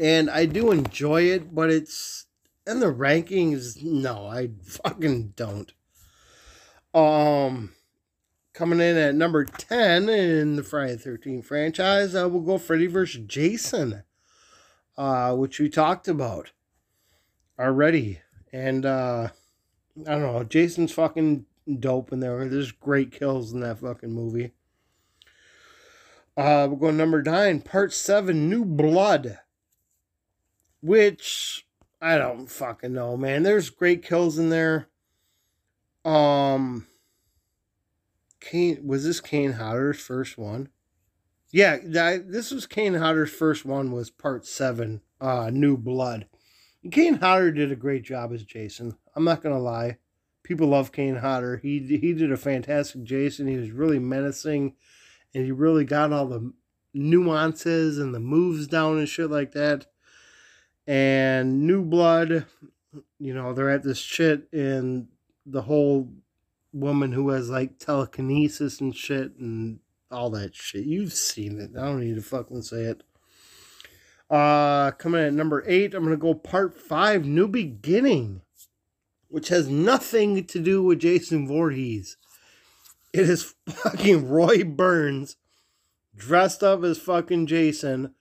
And 0.00 0.30
I 0.30 0.46
do 0.46 0.70
enjoy 0.70 1.22
it, 1.22 1.54
but 1.54 1.70
it's 1.70 2.26
and 2.66 2.82
the 2.82 2.92
rankings, 2.92 3.82
no, 3.82 4.26
I 4.26 4.50
fucking 4.62 5.32
don't. 5.36 5.72
Um 6.94 7.72
coming 8.52 8.80
in 8.80 8.96
at 8.96 9.14
number 9.14 9.44
10 9.44 10.08
in 10.08 10.56
the 10.56 10.62
Friday 10.62 10.96
13th 10.96 11.44
franchise, 11.44 12.14
I 12.14 12.26
will 12.26 12.40
go 12.40 12.58
Freddy 12.58 12.86
vs. 12.86 13.24
Jason. 13.26 14.02
Uh, 14.96 15.32
which 15.32 15.60
we 15.60 15.68
talked 15.68 16.08
about 16.08 16.50
already. 17.58 18.20
And 18.52 18.84
uh 18.84 19.28
I 20.06 20.10
don't 20.10 20.22
know, 20.22 20.44
Jason's 20.44 20.92
fucking 20.92 21.46
dope 21.80 22.12
in 22.12 22.20
there. 22.20 22.48
There's 22.48 22.72
great 22.72 23.12
kills 23.12 23.52
in 23.52 23.60
that 23.60 23.80
fucking 23.80 24.12
movie. 24.12 24.52
Uh 26.36 26.68
we're 26.70 26.76
going 26.76 26.96
number 26.96 27.22
nine, 27.22 27.60
part 27.62 27.92
seven, 27.92 28.48
New 28.48 28.64
Blood. 28.64 29.38
Which 30.80 31.66
I 32.00 32.18
don't 32.18 32.46
fucking 32.46 32.92
know, 32.92 33.16
man. 33.16 33.42
There's 33.42 33.70
great 33.70 34.02
kills 34.02 34.38
in 34.38 34.50
there. 34.50 34.88
Um 36.04 36.86
Kane 38.40 38.86
was 38.86 39.04
this 39.04 39.20
Kane 39.20 39.52
Hodder's 39.52 40.00
first 40.00 40.38
one? 40.38 40.68
Yeah, 41.50 41.78
that, 41.82 42.30
this 42.30 42.50
was 42.50 42.66
Kane 42.66 42.94
Hodder's 42.94 43.30
first 43.30 43.64
one. 43.64 43.90
Was 43.90 44.10
part 44.10 44.46
seven, 44.46 45.00
uh, 45.20 45.50
New 45.52 45.76
Blood. 45.76 46.26
And 46.82 46.92
Kane 46.92 47.14
Hodder 47.14 47.52
did 47.52 47.72
a 47.72 47.76
great 47.76 48.04
job 48.04 48.32
as 48.32 48.44
Jason. 48.44 48.96
I'm 49.16 49.24
not 49.24 49.42
gonna 49.42 49.58
lie. 49.58 49.98
People 50.42 50.68
love 50.68 50.92
Kane 50.92 51.16
Hodder. 51.16 51.58
He 51.58 51.80
he 51.80 52.12
did 52.12 52.30
a 52.30 52.36
fantastic 52.36 53.02
Jason. 53.02 53.48
He 53.48 53.56
was 53.56 53.70
really 53.70 53.98
menacing, 53.98 54.74
and 55.34 55.44
he 55.44 55.52
really 55.52 55.84
got 55.84 56.12
all 56.12 56.26
the 56.26 56.52
nuances 56.94 57.98
and 57.98 58.14
the 58.14 58.20
moves 58.20 58.66
down 58.66 58.98
and 58.98 59.08
shit 59.08 59.30
like 59.30 59.52
that. 59.52 59.86
And 60.88 61.66
New 61.66 61.84
Blood, 61.84 62.46
you 63.18 63.34
know, 63.34 63.52
they're 63.52 63.68
at 63.68 63.82
this 63.82 63.98
shit, 63.98 64.48
and 64.54 65.08
the 65.44 65.60
whole 65.60 66.08
woman 66.72 67.12
who 67.12 67.28
has 67.28 67.50
like 67.50 67.78
telekinesis 67.78 68.80
and 68.80 68.96
shit 68.96 69.36
and 69.36 69.80
all 70.10 70.30
that 70.30 70.54
shit. 70.54 70.86
You've 70.86 71.12
seen 71.12 71.60
it. 71.60 71.72
I 71.78 71.84
don't 71.84 72.00
need 72.00 72.14
to 72.14 72.22
fucking 72.22 72.62
say 72.62 72.84
it. 72.84 73.02
Uh 74.30 74.90
coming 74.92 75.22
at 75.22 75.32
number 75.32 75.62
eight, 75.66 75.94
I'm 75.94 76.04
gonna 76.04 76.16
go 76.16 76.34
part 76.34 76.78
five, 76.78 77.24
New 77.24 77.48
Beginning, 77.48 78.42
which 79.28 79.48
has 79.48 79.68
nothing 79.68 80.44
to 80.46 80.58
do 80.58 80.82
with 80.82 81.00
Jason 81.00 81.46
Voorhees. 81.46 82.16
It 83.12 83.28
is 83.28 83.54
fucking 83.68 84.28
Roy 84.28 84.64
Burns 84.64 85.36
dressed 86.14 86.62
up 86.62 86.82
as 86.82 86.98
fucking 86.98 87.46
Jason 87.46 88.14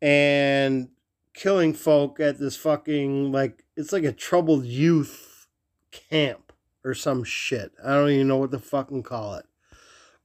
and 0.00 0.88
killing 1.34 1.74
folk 1.74 2.20
at 2.20 2.38
this 2.38 2.56
fucking 2.56 3.32
like 3.32 3.64
it's 3.76 3.92
like 3.92 4.04
a 4.04 4.12
troubled 4.12 4.64
youth 4.64 5.46
camp 5.90 6.52
or 6.84 6.94
some 6.94 7.24
shit. 7.24 7.72
I 7.84 7.94
don't 7.94 8.10
even 8.10 8.28
know 8.28 8.38
what 8.38 8.50
to 8.52 8.58
fucking 8.58 9.02
call 9.02 9.34
it. 9.34 9.46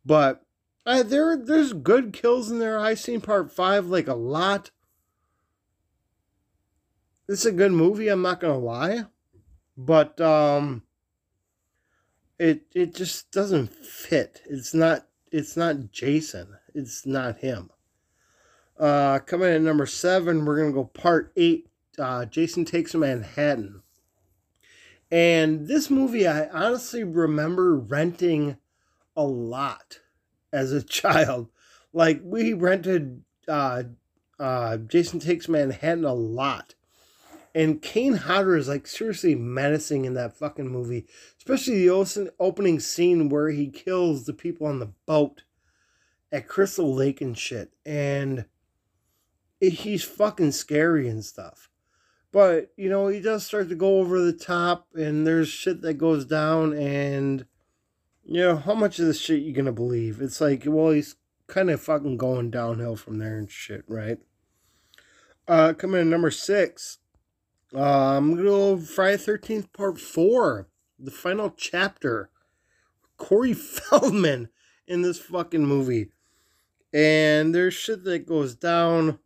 But 0.05 0.43
uh, 0.85 1.03
there 1.03 1.37
there's 1.37 1.73
good 1.73 2.13
kills 2.13 2.51
in 2.51 2.59
there. 2.59 2.79
I 2.79 2.93
seen 2.93 3.21
part 3.21 3.51
five 3.51 3.87
like 3.87 4.07
a 4.07 4.13
lot. 4.15 4.71
It's 7.27 7.45
a 7.45 7.51
good 7.51 7.71
movie, 7.71 8.07
I'm 8.07 8.21
not 8.21 8.39
gonna 8.39 8.59
lie. 8.59 9.05
But 9.77 10.19
um 10.21 10.83
it 12.37 12.63
it 12.73 12.95
just 12.95 13.31
doesn't 13.31 13.73
fit. 13.73 14.41
It's 14.49 14.73
not 14.73 15.07
it's 15.31 15.57
not 15.57 15.91
Jason. 15.91 16.57
It's 16.73 17.05
not 17.05 17.39
him. 17.39 17.71
Uh, 18.77 19.19
coming 19.19 19.49
in 19.49 19.55
at 19.55 19.61
number 19.61 19.85
seven, 19.85 20.45
we're 20.45 20.57
gonna 20.57 20.71
go 20.71 20.85
part 20.85 21.31
eight. 21.35 21.67
Uh, 21.97 22.25
Jason 22.25 22.65
takes 22.65 22.93
Manhattan. 22.93 23.81
And 25.11 25.67
this 25.67 25.89
movie, 25.89 26.27
I 26.27 26.47
honestly 26.47 27.03
remember 27.03 27.77
renting 27.77 28.57
a 29.15 29.23
lot 29.23 29.99
as 30.51 30.71
a 30.71 30.83
child. 30.83 31.49
Like 31.93 32.21
we 32.23 32.53
rented 32.53 33.23
uh, 33.47 33.83
uh, 34.39 34.77
Jason 34.77 35.19
Takes 35.19 35.47
Manhattan 35.47 36.05
a 36.05 36.13
lot. 36.13 36.75
And 37.53 37.81
Kane 37.81 38.15
Hodder 38.15 38.57
is 38.57 38.67
like 38.67 38.85
seriously 38.85 39.33
menacing 39.33 40.03
in 40.03 40.13
that 40.15 40.35
fucking 40.35 40.67
movie, 40.67 41.05
especially 41.37 41.87
the 41.87 42.33
opening 42.37 42.81
scene 42.81 43.29
where 43.29 43.49
he 43.49 43.69
kills 43.69 44.25
the 44.25 44.33
people 44.33 44.67
on 44.67 44.79
the 44.79 44.91
boat 45.05 45.43
at 46.33 46.49
Crystal 46.49 46.93
Lake 46.93 47.21
and 47.21 47.37
shit. 47.37 47.71
And 47.85 48.45
he's 49.59 50.03
fucking 50.03 50.51
scary 50.51 51.07
and 51.07 51.23
stuff. 51.23 51.69
But, 52.31 52.71
you 52.75 52.89
know, 52.89 53.07
he 53.07 53.21
does 53.21 53.45
start 53.45 53.69
to 53.69 53.75
go 53.75 53.99
over 53.99 54.19
the 54.19 54.33
top 54.33 54.87
and 54.93 55.25
there's 55.25 55.47
shit 55.47 55.81
that 55.81 55.93
goes 55.93 56.25
down 56.25 56.73
and 56.73 57.45
you 58.25 58.41
know, 58.41 58.57
how 58.57 58.73
much 58.73 58.97
of 58.97 59.05
this 59.05 59.21
shit 59.21 59.43
you 59.43 59.53
gonna 59.53 59.71
believe? 59.71 60.19
It's 60.19 60.41
like, 60.41 60.63
well, 60.65 60.89
he's 60.89 61.15
kind 61.47 61.69
of 61.69 61.79
fucking 61.79 62.17
going 62.17 62.49
downhill 62.49 62.95
from 62.95 63.19
there 63.19 63.37
and 63.37 63.49
shit, 63.49 63.85
right? 63.87 64.17
Uh 65.47 65.73
coming 65.73 66.01
in 66.01 66.09
number 66.09 66.31
six. 66.31 66.97
Uh, 67.73 68.19
gonna 68.19 68.41
go 68.41 68.77
Friday 68.77 69.17
thirteenth 69.17 69.71
part 69.73 69.99
four. 69.99 70.67
The 70.97 71.11
final 71.11 71.51
chapter. 71.51 72.31
Corey 73.17 73.53
Feldman 73.89 74.49
in 74.87 75.01
this 75.03 75.19
fucking 75.19 75.65
movie. 75.65 76.09
And 76.93 77.53
there's 77.53 77.73
shit 77.73 78.03
that 78.05 78.25
goes 78.25 78.55
down. 78.55 79.19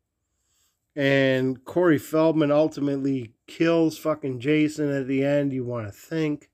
And 0.99 1.63
Corey 1.63 1.97
Feldman 1.97 2.51
ultimately 2.51 3.33
kills 3.47 3.97
fucking 3.97 4.41
Jason 4.41 4.91
at 4.91 5.07
the 5.07 5.23
end, 5.23 5.53
you 5.53 5.63
want 5.63 5.88
to 5.88 5.93
think. 5.93 6.49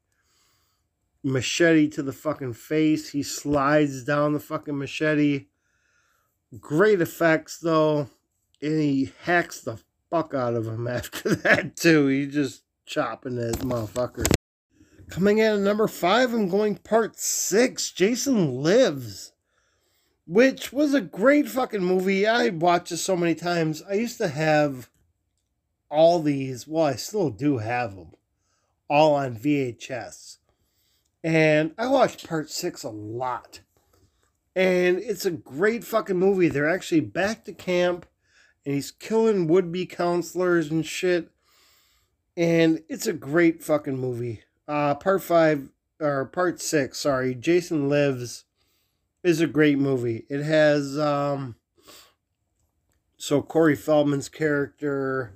Machete 1.23 1.87
to 1.87 2.03
the 2.03 2.13
fucking 2.13 2.53
face. 2.53 3.09
He 3.09 3.23
slides 3.23 4.03
down 4.03 4.33
the 4.33 4.39
fucking 4.39 4.77
machete. 4.77 5.47
Great 6.59 7.01
effects, 7.01 7.57
though. 7.57 8.07
And 8.61 8.79
he 8.79 9.11
hacks 9.23 9.61
the 9.61 9.79
fuck 10.11 10.35
out 10.35 10.53
of 10.53 10.67
him 10.67 10.87
after 10.89 11.33
that, 11.37 11.75
too. 11.75 12.05
He's 12.05 12.31
just 12.31 12.61
chopping 12.85 13.37
that 13.37 13.55
motherfucker. 13.61 14.31
Coming 15.09 15.39
in 15.39 15.53
at 15.53 15.59
number 15.61 15.87
five, 15.87 16.35
I'm 16.35 16.49
going 16.49 16.75
part 16.75 17.17
six 17.17 17.91
Jason 17.91 18.61
Lives 18.61 19.31
which 20.27 20.73
was 20.73 20.93
a 20.93 21.01
great 21.01 21.47
fucking 21.47 21.83
movie. 21.83 22.27
I 22.27 22.49
watched 22.49 22.91
it 22.91 22.97
so 22.97 23.15
many 23.15 23.35
times. 23.35 23.83
I 23.89 23.93
used 23.93 24.17
to 24.17 24.27
have 24.27 24.89
all 25.89 26.21
these, 26.21 26.67
well, 26.67 26.85
I 26.85 26.95
still 26.95 27.29
do 27.29 27.59
have 27.59 27.95
them, 27.95 28.11
all 28.89 29.13
on 29.13 29.35
VHS. 29.37 30.37
And 31.23 31.73
I 31.77 31.87
watched 31.87 32.27
part 32.27 32.49
six 32.49 32.83
a 32.83 32.89
lot. 32.89 33.61
And 34.55 34.99
it's 34.99 35.25
a 35.25 35.31
great 35.31 35.83
fucking 35.83 36.17
movie. 36.17 36.47
They're 36.47 36.69
actually 36.69 37.01
back 37.01 37.43
to 37.45 37.53
camp 37.53 38.05
and 38.65 38.73
he's 38.73 38.91
killing 38.91 39.47
would 39.47 39.71
be 39.71 39.85
counselors 39.85 40.71
and 40.71 40.85
shit. 40.85 41.29
And 42.35 42.83
it's 42.89 43.07
a 43.07 43.13
great 43.13 43.63
fucking 43.63 43.97
movie. 43.97 44.41
Uh, 44.67 44.95
part 44.95 45.21
five, 45.21 45.69
or 45.99 46.25
part 46.25 46.59
six, 46.59 46.99
sorry, 46.99 47.35
Jason 47.35 47.87
Lives 47.87 48.44
is 49.25 49.41
a 49.41 49.47
great 49.47 49.79
movie. 49.79 50.23
It 50.29 50.43
has 50.43 50.99
um 50.99 51.55
so 53.17 53.41
Corey 53.41 53.75
Feldman's 53.75 54.29
character 54.29 55.33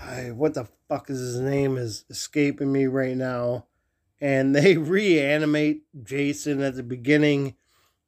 I 0.00 0.30
what 0.30 0.54
the 0.54 0.66
fuck 0.88 1.10
is 1.10 1.20
his 1.20 1.38
name 1.38 1.76
is 1.76 2.06
escaping 2.08 2.72
me 2.72 2.86
right 2.86 3.16
now. 3.16 3.66
And 4.22 4.56
they 4.56 4.76
reanimate 4.78 5.82
Jason 6.02 6.62
at 6.62 6.74
the 6.74 6.82
beginning 6.82 7.56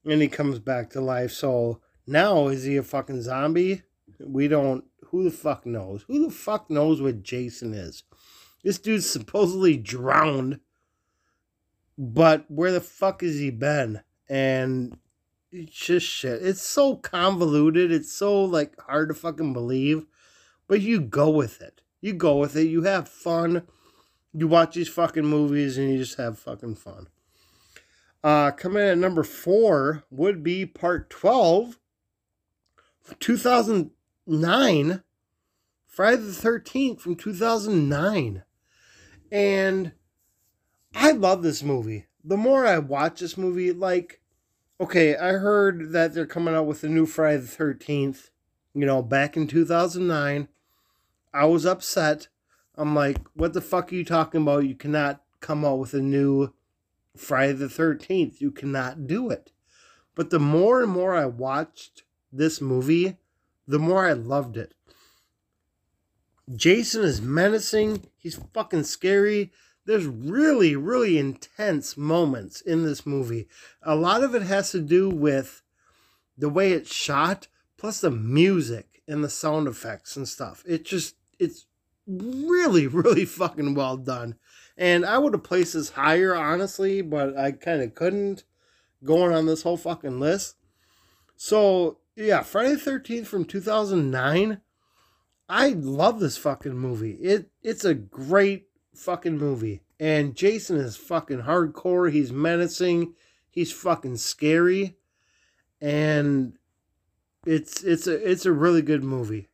and 0.07 0.22
he 0.22 0.29
comes 0.29 0.59
back 0.59 0.90
to 0.90 1.00
life. 1.03 1.33
So 1.33 1.81
now 2.07 2.48
is 2.48 2.64
he 2.64 2.79
a 2.79 2.83
fucking 2.83 3.20
zombie? 3.20 3.83
We 4.18 4.48
don't 4.48 4.85
who 5.09 5.24
the 5.24 5.31
fuck 5.31 5.66
knows? 5.66 6.05
Who 6.09 6.24
the 6.24 6.33
fuck 6.33 6.70
knows 6.70 7.03
what 7.03 7.22
Jason 7.22 7.74
is? 7.74 8.03
This 8.62 8.79
dude's 8.79 9.09
supposedly 9.09 9.77
drowned. 9.77 10.61
But 11.98 12.50
where 12.50 12.72
the 12.72 12.81
fuck 12.81 13.20
has 13.20 13.38
he 13.38 13.50
been? 13.50 14.00
And 14.28 14.96
it's 15.52 15.72
just 15.72 16.06
shit. 16.06 16.42
It's 16.42 16.62
so 16.62 16.96
convoluted. 16.96 17.92
It's 17.92 18.12
so 18.12 18.44
like 18.44 18.78
hard 18.80 19.08
to 19.08 19.14
fucking 19.14 19.52
believe, 19.52 20.06
but 20.66 20.80
you 20.80 21.00
go 21.00 21.30
with 21.30 21.60
it. 21.60 21.80
You 22.00 22.12
go 22.12 22.37
with 22.37 22.56
it. 22.56 22.64
You 22.64 22.82
have 22.82 23.08
fun. 23.08 23.66
You 24.32 24.48
watch 24.48 24.74
these 24.74 24.88
fucking 24.88 25.24
movies 25.24 25.78
and 25.78 25.90
you 25.90 25.98
just 25.98 26.18
have 26.18 26.38
fucking 26.38 26.74
fun. 26.74 27.06
Uh, 28.22 28.50
coming 28.50 28.82
in 28.82 28.88
at 28.88 28.98
number 28.98 29.22
four 29.22 30.02
would 30.10 30.42
be 30.42 30.66
part 30.66 31.10
12, 31.10 31.78
2009, 33.20 35.02
Friday 35.87 36.16
the 36.16 36.30
13th 36.30 37.00
from 37.00 37.14
2009. 37.16 38.42
And 39.30 39.92
I 40.94 41.12
love 41.12 41.42
this 41.42 41.62
movie 41.62 42.06
the 42.24 42.37
more 42.37 42.66
I 42.66 42.78
watch 42.78 43.20
this 43.20 43.37
movie, 43.37 43.72
like, 43.72 44.20
okay, 44.80 45.14
I 45.16 45.32
heard 45.32 45.92
that 45.92 46.14
they're 46.14 46.26
coming 46.26 46.54
out 46.54 46.66
with 46.66 46.82
a 46.82 46.88
new 46.88 47.04
Friday 47.04 47.42
the 47.42 47.46
13th, 47.46 48.30
you 48.74 48.87
know, 48.87 49.02
back 49.02 49.37
in 49.37 49.46
2009. 49.46 50.48
I 51.32 51.44
was 51.44 51.66
upset. 51.66 52.28
I'm 52.76 52.94
like, 52.94 53.18
what 53.34 53.52
the 53.52 53.60
fuck 53.60 53.92
are 53.92 53.94
you 53.94 54.04
talking 54.04 54.42
about? 54.42 54.66
You 54.66 54.74
cannot 54.74 55.22
come 55.40 55.64
out 55.64 55.78
with 55.78 55.92
a 55.92 56.00
new 56.00 56.52
Friday 57.16 57.52
the 57.52 57.66
13th. 57.66 58.40
You 58.40 58.50
cannot 58.50 59.06
do 59.06 59.30
it. 59.30 59.52
But 60.14 60.30
the 60.30 60.38
more 60.38 60.82
and 60.82 60.90
more 60.90 61.14
I 61.14 61.26
watched 61.26 62.04
this 62.32 62.60
movie, 62.60 63.18
the 63.66 63.78
more 63.78 64.08
I 64.08 64.12
loved 64.12 64.56
it. 64.56 64.74
Jason 66.54 67.04
is 67.04 67.20
menacing. 67.20 68.06
He's 68.16 68.40
fucking 68.52 68.84
scary 68.84 69.52
there's 69.86 70.06
really, 70.06 70.76
really 70.76 71.18
intense 71.18 71.96
moments 71.96 72.60
in 72.60 72.84
this 72.84 73.04
movie. 73.04 73.48
A 73.82 73.94
lot 73.94 74.22
of 74.22 74.34
it 74.34 74.42
has 74.42 74.70
to 74.70 74.80
do 74.80 75.10
with 75.10 75.62
the 76.36 76.48
way 76.48 76.72
it's 76.72 76.92
shot, 76.92 77.48
plus 77.76 78.00
the 78.00 78.10
music 78.10 79.02
and 79.06 79.22
the 79.22 79.28
sound 79.28 79.68
effects 79.68 80.16
and 80.16 80.28
stuff. 80.28 80.64
It 80.66 80.84
just, 80.84 81.16
it's 81.38 81.66
really, 82.06 82.86
really 82.88 83.24
fucking 83.24 83.74
well 83.74 83.96
done. 83.96 84.36
And 84.76 85.04
I 85.06 85.18
would 85.18 85.34
have 85.34 85.44
placed 85.44 85.74
this 85.74 85.90
higher, 85.90 86.34
honestly, 86.34 87.02
but 87.02 87.36
I 87.36 87.52
kind 87.52 87.82
of 87.82 87.94
couldn't 87.94 88.44
going 89.04 89.34
on 89.34 89.46
this 89.46 89.62
whole 89.62 89.76
fucking 89.76 90.18
list. 90.18 90.56
So 91.36 91.98
yeah, 92.16 92.42
Friday 92.42 92.74
the 92.74 92.78
Thirteenth 92.78 93.28
from 93.28 93.44
two 93.44 93.60
thousand 93.60 94.10
nine. 94.10 94.60
I 95.48 95.70
love 95.70 96.20
this 96.20 96.36
fucking 96.36 96.76
movie. 96.76 97.12
It 97.12 97.50
it's 97.62 97.84
a 97.84 97.94
great 97.94 98.66
fucking 98.94 99.38
movie. 99.38 99.83
And 100.00 100.35
Jason 100.35 100.76
is 100.76 100.96
fucking 100.96 101.42
hardcore. 101.42 102.11
He's 102.11 102.33
menacing. 102.33 103.14
He's 103.50 103.72
fucking 103.72 104.16
scary. 104.16 104.96
And 105.80 106.59
it's 107.46 107.83
it's 107.85 108.07
a 108.07 108.30
it's 108.30 108.46
a 108.46 108.52
really 108.52 108.83
good 108.83 109.04
movie. 109.04 109.48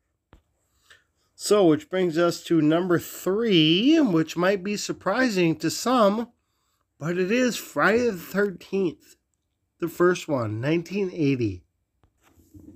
So, 1.42 1.64
which 1.64 1.88
brings 1.88 2.18
us 2.18 2.42
to 2.44 2.60
number 2.60 2.98
three, 2.98 3.98
which 3.98 4.36
might 4.36 4.62
be 4.62 4.76
surprising 4.76 5.56
to 5.56 5.70
some, 5.70 6.28
but 6.98 7.16
it 7.16 7.32
is 7.32 7.56
Friday 7.56 8.10
the 8.10 8.12
13th, 8.12 9.16
the 9.78 9.88
first 9.88 10.28
one, 10.28 10.60
1980. 10.60 11.64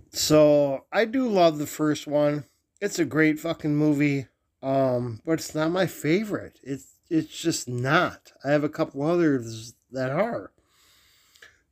So, 0.09 0.87
I 0.91 1.05
do 1.05 1.29
love 1.29 1.59
the 1.59 1.67
first 1.67 2.07
one. 2.07 2.45
It's 2.81 2.99
a 2.99 3.05
great 3.05 3.39
fucking 3.39 3.77
movie, 3.77 4.29
um, 4.65 5.21
but 5.27 5.35
it's 5.35 5.55
not 5.55 5.71
my 5.71 5.87
favorite. 5.87 6.59
It's 6.63 6.95
it's 7.11 7.37
just 7.37 7.69
not. 7.69 8.33
I 8.43 8.51
have 8.51 8.65
a 8.65 8.69
couple 8.69 9.03
others 9.03 9.75
that 9.93 10.11
are. 10.11 10.53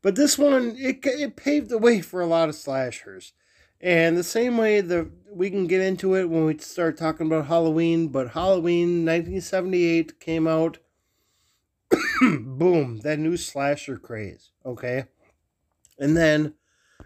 But 0.03 0.15
this 0.15 0.37
one, 0.37 0.77
it, 0.77 0.99
it 1.07 1.37
paved 1.37 1.71
the 1.71 1.79
way 1.79 2.03
for 2.03 2.21
a 2.21 2.27
lot 2.27 2.51
of 2.51 2.55
slashers. 2.55 3.33
And 3.81 4.17
the 4.17 4.23
same 4.23 4.59
way 4.59 4.83
that 4.83 5.11
we 5.31 5.49
can 5.49 5.67
get 5.67 5.81
into 5.81 6.15
it 6.15 6.29
when 6.29 6.45
we 6.45 6.59
start 6.59 6.99
talking 6.99 7.27
about 7.27 7.47
Halloween, 7.47 8.09
but 8.09 8.33
Halloween 8.33 9.07
1978 9.07 10.21
came 10.21 10.47
out. 10.47 10.79
Boom, 12.21 12.99
that 12.99 13.19
new 13.19 13.39
slasher 13.39 13.97
craze, 13.97 14.51
okay? 14.67 15.07
And 15.99 16.17
then 16.17 16.55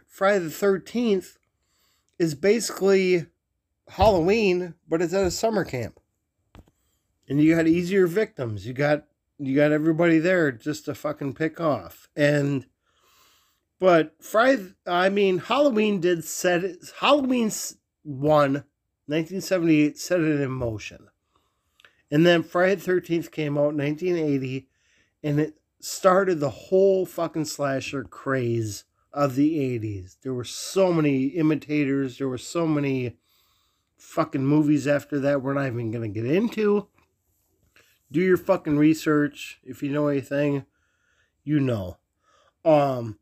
Friday 0.06 0.40
the 0.40 0.50
13th 0.50 1.38
is 2.18 2.34
basically 2.34 3.26
Halloween, 3.88 4.74
but 4.88 5.02
it's 5.02 5.14
at 5.14 5.24
a 5.24 5.30
summer 5.30 5.64
camp. 5.64 6.00
And 7.28 7.40
you 7.40 7.54
got 7.54 7.66
easier 7.66 8.06
victims. 8.06 8.66
You 8.66 8.72
got 8.72 9.04
you 9.38 9.54
got 9.54 9.72
everybody 9.72 10.18
there 10.18 10.50
just 10.50 10.86
to 10.86 10.94
fucking 10.94 11.34
pick 11.34 11.60
off. 11.60 12.08
And 12.16 12.66
but 13.78 14.14
Friday, 14.20 14.74
I 14.86 15.10
mean, 15.10 15.38
Halloween 15.38 16.00
did 16.00 16.24
set 16.24 16.64
it. 16.64 16.92
Halloween 17.00 17.50
one, 18.02 18.64
1978, 19.06 19.98
set 19.98 20.20
it 20.20 20.40
in 20.40 20.50
motion. 20.50 21.08
And 22.10 22.24
then 22.24 22.42
Friday 22.42 22.76
the 22.76 22.92
13th 22.92 23.30
came 23.30 23.58
out 23.58 23.70
in 23.70 23.78
1980, 23.78 24.68
and 25.22 25.40
it 25.40 25.58
started 25.80 26.40
the 26.40 26.50
whole 26.50 27.04
fucking 27.04 27.44
slasher 27.44 28.04
craze 28.04 28.84
of 29.12 29.34
the 29.34 29.58
80s. 29.78 30.16
There 30.22 30.34
were 30.34 30.44
so 30.44 30.92
many 30.92 31.26
imitators, 31.26 32.18
there 32.18 32.28
were 32.28 32.38
so 32.38 32.66
many 32.66 33.16
fucking 34.06 34.46
movies 34.46 34.86
after 34.86 35.18
that 35.18 35.42
we're 35.42 35.52
not 35.52 35.66
even 35.66 35.90
going 35.90 36.12
to 36.12 36.20
get 36.20 36.30
into. 36.30 36.86
Do 38.10 38.20
your 38.20 38.36
fucking 38.36 38.78
research. 38.78 39.58
If 39.64 39.82
you 39.82 39.90
know 39.90 40.06
anything, 40.06 40.64
you 41.42 41.58
know. 41.58 41.98
Um, 42.64 43.18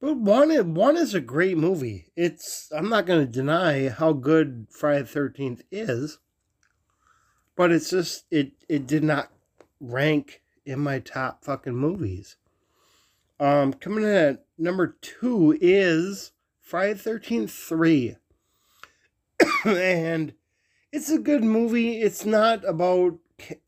but 0.00 0.16
one, 0.16 0.74
one 0.74 0.96
is 0.96 1.14
a 1.14 1.20
great 1.20 1.58
movie. 1.58 2.06
It's 2.16 2.72
I'm 2.74 2.88
not 2.88 3.06
going 3.06 3.26
to 3.26 3.30
deny 3.32 3.90
how 3.90 4.14
good 4.14 4.66
Friday 4.70 5.02
the 5.02 5.08
Thirteenth 5.08 5.62
is, 5.70 6.18
but 7.54 7.70
it's 7.70 7.90
just 7.90 8.24
it 8.30 8.52
it 8.68 8.86
did 8.86 9.04
not 9.04 9.30
rank 9.80 10.42
in 10.64 10.80
my 10.80 10.98
top 10.98 11.44
fucking 11.44 11.76
movies. 11.76 12.36
Um, 13.38 13.74
coming 13.74 14.04
in 14.04 14.10
at 14.10 14.46
number 14.56 14.96
two 15.02 15.58
is 15.60 16.32
Friday 16.62 16.94
the 16.94 17.00
Thirteenth 17.00 17.52
Three, 17.52 18.16
and 19.76 20.32
it's 20.92 21.10
a 21.10 21.18
good 21.18 21.42
movie. 21.42 22.00
It's 22.00 22.24
not 22.24 22.64
about 22.64 23.18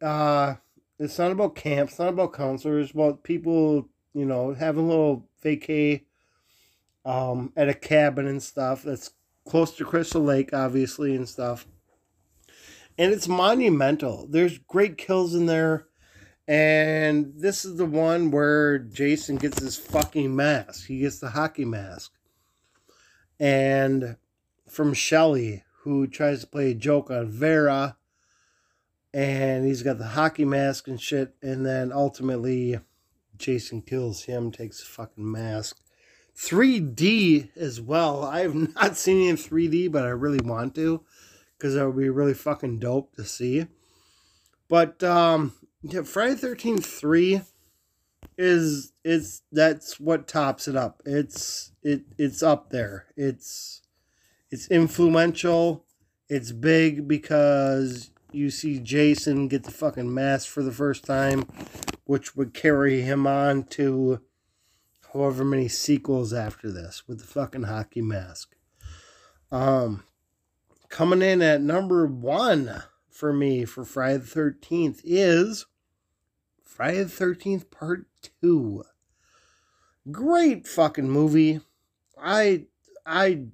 uh, 0.01 0.55
it's 0.99 1.19
not 1.19 1.33
about 1.33 1.57
camps. 1.57 1.95
It's 1.95 1.99
not 1.99 2.11
about 2.11 2.35
counselors. 2.35 2.87
It's 2.87 2.95
About 2.95 3.25
people, 3.25 3.89
you 4.15 4.25
know, 4.25 4.55
having 4.55 4.85
a 4.85 4.89
little 4.89 5.29
vacay 5.45 6.05
um, 7.05 7.53
at 7.57 7.69
a 7.69 7.75
cabin 7.75 8.29
and 8.29 8.41
stuff 8.41 8.85
that's 8.85 9.11
close 9.45 9.75
to 9.77 9.85
Crystal 9.85 10.23
Lake, 10.23 10.53
obviously, 10.53 11.17
and 11.17 11.29
stuff. 11.29 11.67
And 12.97 13.13
it's 13.13 13.27
monumental. 13.27 14.29
There's 14.29 14.59
great 14.59 14.99
kills 14.99 15.35
in 15.35 15.47
there. 15.47 15.87
And 16.47 17.33
this 17.37 17.65
is 17.65 17.77
the 17.77 17.87
one 17.87 18.31
where 18.31 18.79
Jason 18.79 19.37
gets 19.37 19.61
his 19.61 19.77
fucking 19.77 20.35
mask. 20.35 20.87
He 20.87 21.01
gets 21.01 21.19
the 21.19 21.31
hockey 21.31 21.65
mask. 21.65 22.13
And 23.39 24.17
from 24.69 24.95
Shelly, 24.95 25.65
who 25.89 26.07
tries 26.07 26.41
to 26.41 26.47
play 26.47 26.71
a 26.71 26.75
joke 26.75 27.11
on 27.11 27.29
Vera. 27.29 27.97
And 29.15 29.65
he's 29.65 29.83
got 29.83 29.99
the 29.99 30.09
hockey 30.09 30.45
mask 30.45 30.87
and 30.87 31.01
shit. 31.01 31.35
And 31.43 31.65
then 31.65 31.93
ultimately, 31.93 32.79
Jason 33.39 33.83
kills 33.83 34.25
him, 34.25 34.53
takes 34.53 34.81
the 34.81 34.87
fucking 34.87 35.31
mask. 35.31 35.81
3D 36.37 37.57
as 37.57 37.81
well. 37.81 38.23
I 38.23 38.41
have 38.41 38.55
not 38.75 38.97
seen 38.97 39.27
it 39.27 39.31
in 39.31 39.37
3D, 39.37 39.91
but 39.91 40.05
I 40.05 40.11
really 40.11 40.41
want 40.45 40.75
to 40.75 41.03
because 41.57 41.75
that 41.75 41.87
would 41.87 41.97
be 41.97 42.11
really 42.11 42.35
fucking 42.35 42.79
dope 42.79 43.17
to 43.17 43.25
see. 43.25 43.67
But 44.69 45.03
um, 45.03 45.55
yeah, 45.83 46.03
Friday 46.03 46.37
Thirteenth 46.37 46.87
3 46.87 47.41
is 48.37 48.93
it's 49.05 49.43
that's 49.51 49.99
what 49.99 50.29
tops 50.29 50.69
it 50.69 50.77
up. 50.77 51.03
It's 51.05 51.73
it 51.83 52.03
it's 52.19 52.43
up 52.43 52.71
there. 52.71 53.07
It's 53.17 53.83
it's 54.51 54.69
influential. 54.69 55.85
It's 56.29 56.53
big 56.53 57.09
because 57.09 58.11
you 58.33 58.51
see 58.51 58.79
Jason 58.79 59.49
get 59.49 59.65
the 59.65 59.71
fucking 59.71 60.13
mask 60.13 60.49
for 60.49 60.63
the 60.63 60.73
first 60.73 61.05
time, 61.05 61.47
which 62.05 62.37
would 62.37 62.55
carry 62.55 63.03
him 63.03 63.27
on 63.27 63.65
to 63.65 64.21
however 65.13 65.45
many 65.45 65.69
sequels 65.69 66.33
after 66.33 66.71
this 66.71 67.05
with 67.09 67.19
the 67.19 67.27
fucking 67.27 67.65
hockey 67.65 68.03
mask. 68.03 68.55
Um, 69.51 70.05
coming 70.89 71.23
in 71.23 71.41
at 71.41 71.63
number 71.63 72.07
one 72.07 72.83
for 73.11 73.33
me 73.33 73.65
for 73.65 73.85
Friday 73.85 74.19
the 74.19 74.27
13th 74.27 75.01
is 75.05 75.67
Friday 76.63 77.03
the 77.03 77.25
13th 77.25 77.71
Part 77.71 78.07
2. 78.43 78.85
Great 80.11 80.67
fucking 80.67 81.11
movie. 81.11 81.61
I, 82.21 82.67
I, 83.05 83.47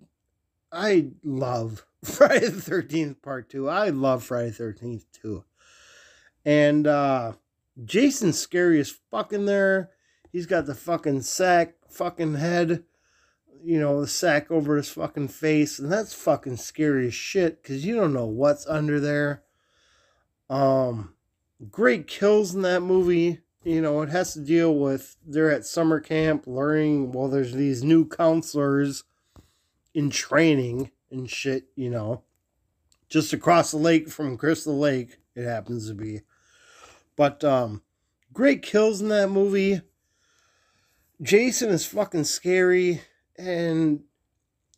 I 0.75 1.13
love 1.23 1.87
Friday 2.05 2.49
the 2.49 2.61
13th 2.61 3.23
Part 3.23 3.49
2. 3.49 3.69
I 3.69 3.91
love 3.91 4.25
Friday 4.25 4.51
the 4.51 4.65
13th 4.65 5.05
too. 5.13 5.45
And, 6.45 6.87
uh, 6.87 7.33
Jason's 7.85 8.39
scary 8.39 8.79
as 8.81 8.91
fucking 9.11 9.47
there. 9.47 9.91
He's 10.31 10.47
got 10.47 10.67
the 10.67 10.75
fucking 10.75 11.23
sack 11.23 11.75
fucking 11.89 12.35
head, 12.35 12.85
you 13.63 13.81
know, 13.81 14.01
the 14.01 14.07
sack 14.07 14.51
over 14.51 14.77
his 14.77 14.89
fucking 14.89 15.29
face, 15.29 15.79
and 15.79 15.91
that's 15.91 16.13
fucking 16.13 16.57
scary 16.57 17.09
as 17.09 17.15
shit 17.15 17.63
because 17.63 17.85
you 17.85 17.97
don't 17.97 18.13
know 18.13 18.27
what's 18.27 18.67
under 18.67 19.01
there. 19.01 19.43
Um, 20.51 21.15
great 21.71 22.07
kills 22.07 22.55
in 22.55 22.63
that 22.63 22.81
movie. 22.81 23.41
You 23.65 23.81
know, 23.81 24.03
it 24.03 24.11
has 24.11 24.35
to 24.35 24.41
deal 24.41 24.77
with 24.77 25.17
they're 25.27 25.51
at 25.51 25.65
summer 25.65 25.99
camp 25.99 26.45
learning. 26.47 27.13
Well, 27.13 27.29
there's 27.29 27.55
these 27.55 27.83
new 27.83 28.07
counselors 28.07 29.05
in 29.95 30.11
training 30.11 30.91
and 31.11 31.31
shit. 31.31 31.65
You 31.77 31.91
know, 31.91 32.23
just 33.09 33.33
across 33.33 33.71
the 33.71 33.79
lake 33.79 34.09
from 34.09 34.37
Crystal 34.37 34.79
Lake, 34.79 35.19
it 35.35 35.45
happens 35.45 35.89
to 35.89 35.95
be. 35.95 36.21
But 37.17 37.43
um, 37.45 37.83
great 38.33 38.63
kills 38.63 39.01
in 39.01 39.09
that 39.09 39.31
movie. 39.31 39.81
Jason 41.23 41.71
is 41.71 41.87
fucking 41.87 42.25
scary 42.25 43.01
and 43.39 44.03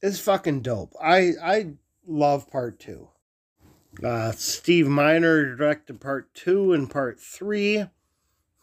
it's 0.02 0.20
fucking 0.20 0.60
dope. 0.60 0.94
I 1.02 1.32
I 1.42 1.72
love 2.06 2.50
part 2.50 2.78
two. 2.78 3.08
Uh, 4.04 4.32
Steve 4.32 4.86
Miner 4.86 5.56
directed 5.56 6.00
part 6.00 6.34
two 6.34 6.72
and 6.72 6.90
part 6.90 7.18
three. 7.18 7.86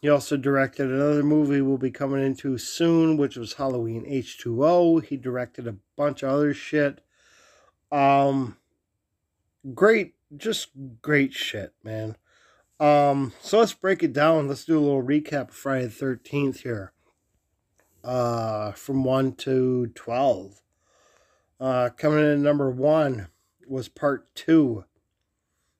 He 0.04 0.10
also 0.10 0.36
directed 0.36 0.90
another 0.90 1.22
movie 1.22 1.62
we'll 1.62 1.78
be 1.78 1.90
coming 1.90 2.22
into 2.22 2.58
soon, 2.58 3.16
which 3.16 3.36
was 3.36 3.54
Halloween 3.54 4.04
H2O. 4.04 5.02
He 5.02 5.16
directed 5.16 5.66
a 5.66 5.76
bunch 5.96 6.22
of 6.22 6.28
other 6.28 6.52
shit. 6.52 7.00
Um, 7.90 8.58
great, 9.72 10.12
just 10.36 10.68
great 11.00 11.32
shit, 11.32 11.72
man. 11.82 12.18
Um, 12.78 13.32
so 13.40 13.60
let's 13.60 13.72
break 13.72 14.02
it 14.02 14.12
down. 14.12 14.46
Let's 14.46 14.66
do 14.66 14.78
a 14.78 14.84
little 14.84 15.02
recap 15.02 15.48
of 15.48 15.54
Friday 15.54 15.86
the 15.86 16.04
13th 16.04 16.58
here 16.58 16.92
uh, 18.04 18.72
from 18.72 19.04
1 19.04 19.36
to 19.36 19.86
12. 19.86 20.60
Uh, 21.58 21.88
coming 21.96 22.18
in 22.18 22.30
at 22.30 22.38
number 22.40 22.70
1 22.70 23.28
was 23.66 23.88
part 23.88 24.34
2. 24.34 24.84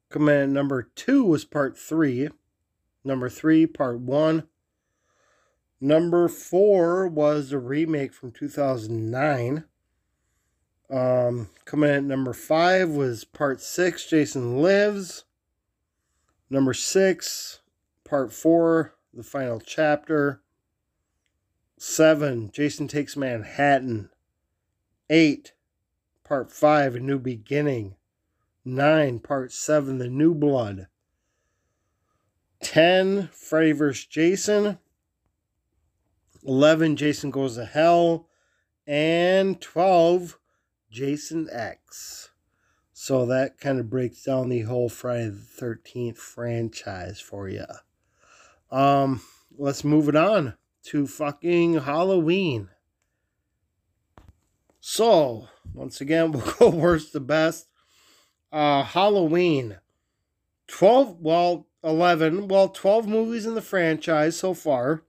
Coming 0.09 0.35
in 0.35 0.41
at 0.45 0.49
number 0.49 0.83
2 0.95 1.25
was 1.25 1.45
part 1.45 1.77
3. 1.77 2.31
Number 3.05 3.29
3, 3.29 3.67
part 3.67 4.01
1. 4.01 4.45
Number 5.81 6.29
4 6.29 7.09
was 7.09 7.53
a 7.53 7.59
remake 7.59 8.13
from 8.15 8.33
2009. 8.33 9.65
Um, 10.91 11.49
coming 11.65 11.91
in 11.91 11.97
at 11.97 12.05
number 12.05 12.33
five 12.33 12.91
was 12.91 13.25
part 13.25 13.61
six, 13.61 14.07
Jason 14.09 14.61
Lives. 14.61 15.25
Number 16.51 16.75
six, 16.75 17.61
part 18.05 18.33
four, 18.33 18.95
the 19.13 19.23
final 19.23 19.61
chapter. 19.61 20.43
Seven, 21.79 22.51
Jason 22.53 22.87
Takes 22.87 23.17
Manhattan. 23.17 24.11
Eight, 25.11 25.53
part 26.23 26.53
five, 26.53 26.95
A 26.95 27.01
New 27.01 27.19
Beginning. 27.19 27.97
Nine, 28.65 29.19
part 29.19 29.53
seven, 29.53 29.99
The 29.99 30.09
New 30.09 30.35
Blood. 30.35 30.87
10, 32.65 33.29
Freddy 33.33 33.73
vs. 33.73 34.07
Jason. 34.07 34.79
11, 36.45 36.97
Jason 36.97 37.31
Goes 37.31 37.55
to 37.55 37.65
Hell. 37.65 38.27
And 38.87 39.61
12, 39.61 40.39
Jason 40.91 41.49
X. 41.53 42.31
So 42.93 43.27
that 43.27 43.59
kind 43.59 43.79
of 43.81 43.91
breaks 43.91 44.25
down 44.25 44.49
the 44.49 44.63
whole 44.63 44.89
Friday 44.89 45.29
the 45.29 45.65
13th 45.65 46.17
franchise 46.17 47.21
for 47.21 47.49
you. 47.49 47.67
Um, 48.71 49.21
let's 49.57 49.85
move 49.85 50.09
it 50.09 50.17
on 50.17 50.55
to 50.85 51.07
fucking 51.07 51.81
Halloween. 51.81 52.71
So, 54.81 55.49
once 55.73 56.01
again, 56.01 56.33
we'll 56.33 56.53
go 56.59 56.69
worst 56.69 57.13
to 57.13 57.21
best. 57.21 57.69
Uh, 58.53 58.83
Halloween. 58.83 59.79
12, 60.69 61.17
well, 61.21 61.67
11, 61.85 62.49
well, 62.49 62.69
12 62.69 63.07
movies 63.07 63.47
in 63.47 63.55
the 63.55 63.63
franchise 63.63 64.37
so 64.37 64.55
far. 64.55 65.03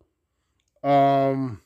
Um, 0.84 1.62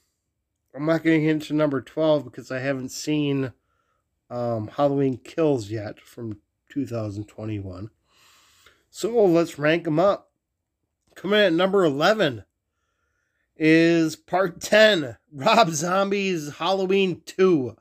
I'm 0.75 0.85
not 0.85 1.03
going 1.03 1.39
to 1.39 1.53
number 1.53 1.81
12 1.81 2.23
because 2.23 2.51
I 2.51 2.59
haven't 2.59 2.89
seen 2.89 3.53
um, 4.29 4.67
Halloween 4.67 5.17
Kills 5.17 5.71
yet 5.71 5.99
from 5.99 6.37
2021. 6.69 7.89
So 8.91 9.25
let's 9.25 9.59
rank 9.59 9.83
them 9.83 9.99
up. 9.99 10.31
Coming 11.15 11.39
at 11.39 11.53
number 11.53 11.83
11 11.83 12.43
is 13.57 14.15
part 14.15 14.61
10 14.61 15.17
Rob 15.33 15.69
Zombie's 15.71 16.57
Halloween 16.57 17.21
2. 17.25 17.75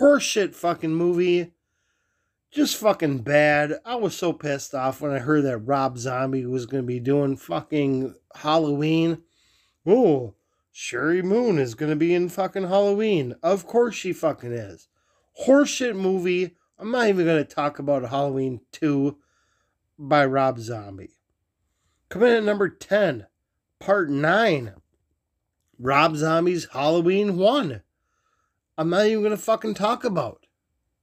Horseshit 0.00 0.54
fucking 0.54 0.94
movie 0.94 1.53
just 2.54 2.76
fucking 2.76 3.18
bad. 3.18 3.80
I 3.84 3.96
was 3.96 4.16
so 4.16 4.32
pissed 4.32 4.74
off 4.74 5.00
when 5.00 5.10
I 5.10 5.18
heard 5.18 5.44
that 5.44 5.58
Rob 5.58 5.98
Zombie 5.98 6.46
was 6.46 6.66
going 6.66 6.84
to 6.84 6.86
be 6.86 7.00
doing 7.00 7.36
fucking 7.36 8.14
Halloween. 8.36 9.22
Oh, 9.84 10.34
Sheri 10.72 11.22
Moon 11.22 11.58
is 11.58 11.74
going 11.74 11.90
to 11.90 11.96
be 11.96 12.14
in 12.14 12.28
fucking 12.28 12.68
Halloween. 12.68 13.34
Of 13.42 13.66
course 13.66 13.96
she 13.96 14.12
fucking 14.12 14.52
is. 14.52 14.86
Horseshit 15.46 15.96
movie. 15.96 16.56
I'm 16.78 16.92
not 16.92 17.08
even 17.08 17.26
going 17.26 17.44
to 17.44 17.54
talk 17.54 17.80
about 17.80 18.08
Halloween 18.08 18.60
2 18.70 19.18
by 19.98 20.24
Rob 20.24 20.60
Zombie. 20.60 21.16
Coming 22.08 22.28
in 22.28 22.36
at 22.36 22.44
number 22.44 22.68
10, 22.68 23.26
part 23.80 24.10
9. 24.10 24.74
Rob 25.78 26.16
Zombie's 26.16 26.68
Halloween 26.72 27.36
1. 27.36 27.82
I'm 28.78 28.90
not 28.90 29.06
even 29.06 29.22
going 29.22 29.30
to 29.30 29.36
fucking 29.36 29.74
talk 29.74 30.04
about. 30.04 30.43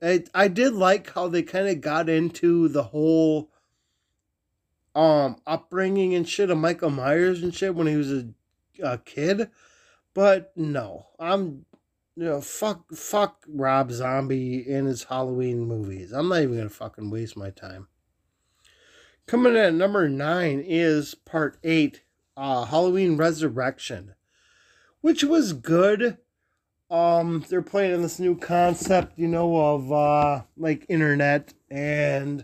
I, 0.02 0.24
I 0.34 0.48
did 0.48 0.74
like 0.74 1.12
how 1.12 1.28
they 1.28 1.44
kind 1.44 1.68
of 1.68 1.82
got 1.82 2.10
into 2.10 2.68
the 2.68 2.84
whole 2.84 3.52
um 4.94 5.38
upbringing 5.48 6.14
and 6.16 6.28
shit 6.28 6.50
of 6.50 6.58
Michael 6.58 6.90
Myers 6.90 7.44
and 7.44 7.54
shit 7.56 7.76
when 7.76 7.88
he 7.88 7.96
was 7.96 8.12
a, 8.12 8.28
a 8.84 8.98
kid, 8.98 9.50
but 10.14 10.52
no, 10.56 11.08
I'm 11.20 11.66
you 12.16 12.26
know 12.26 12.42
fuck 12.42 12.92
fuck 12.94 13.46
Rob 13.48 13.92
Zombie 13.92 14.68
in 14.68 14.86
his 14.86 15.06
Halloween 15.06 15.66
movies. 15.66 16.12
I'm 16.12 16.30
not 16.30 16.42
even 16.42 16.58
gonna 16.58 16.70
fucking 16.70 17.10
waste 17.10 17.38
my 17.38 17.52
time. 17.52 17.88
Coming 19.28 19.54
in 19.54 19.60
at 19.60 19.74
number 19.74 20.10
nine 20.10 20.64
is 20.66 21.16
part 21.16 21.58
eight, 21.64 22.02
uh, 22.36 22.66
Halloween 22.66 23.16
Resurrection, 23.16 24.16
which 25.00 25.24
was 25.24 25.54
good 25.54 26.18
um 26.92 27.44
they're 27.50 27.62
playing 27.62 27.94
on 27.94 28.02
this 28.02 28.20
new 28.20 28.36
concept 28.38 29.18
you 29.18 29.28
know 29.28 29.56
of 29.56 29.92
uh 29.92 30.42
like 30.58 30.86
internet 30.90 31.54
and 31.70 32.44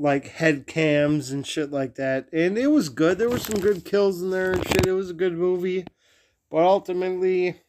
like 0.00 0.28
head 0.28 0.66
cams 0.66 1.30
and 1.30 1.46
shit 1.46 1.70
like 1.70 1.96
that. 1.96 2.26
And 2.32 2.56
it 2.56 2.68
was 2.68 2.88
good. 2.88 3.18
There 3.18 3.28
were 3.28 3.38
some 3.38 3.60
good 3.60 3.84
kills 3.84 4.22
in 4.22 4.30
there 4.30 4.52
and 4.52 4.66
shit. 4.66 4.86
It 4.86 4.92
was 4.92 5.10
a 5.10 5.14
good 5.14 5.34
movie. 5.34 5.84
But 6.50 6.64
ultimately 6.64 7.60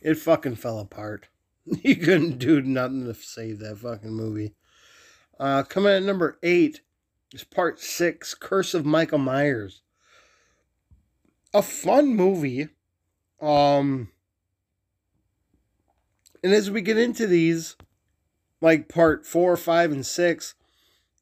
it 0.00 0.14
fucking 0.14 0.56
fell 0.56 0.78
apart. 0.78 1.28
You 1.82 1.94
couldn't 1.94 2.38
do 2.38 2.62
nothing 2.62 3.04
to 3.04 3.14
save 3.14 3.60
that 3.60 3.78
fucking 3.78 4.12
movie. 4.12 4.54
Uh 5.38 5.62
coming 5.62 5.92
at 5.92 6.02
number 6.02 6.38
eight 6.42 6.80
is 7.32 7.44
part 7.44 7.78
six 7.78 8.34
curse 8.34 8.74
of 8.74 8.86
michael 8.86 9.18
myers. 9.18 9.82
A 11.52 11.62
fun 11.62 12.16
movie 12.16 12.70
um, 13.40 14.08
and 16.42 16.52
as 16.52 16.70
we 16.70 16.80
get 16.80 16.98
into 16.98 17.26
these, 17.26 17.76
like 18.60 18.88
part 18.88 19.26
four, 19.26 19.56
five, 19.56 19.92
and 19.92 20.04
six, 20.04 20.54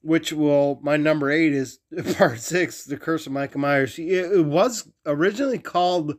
which 0.02 0.32
will 0.32 0.80
my 0.82 0.96
number 0.96 1.30
eight 1.30 1.52
is 1.52 1.80
part 2.16 2.40
six, 2.40 2.84
The 2.84 2.96
Curse 2.96 3.26
of 3.26 3.32
Michael 3.32 3.60
Myers. 3.60 3.98
It, 3.98 4.44
was 4.44 4.88
originally 5.06 5.58
called 5.58 6.14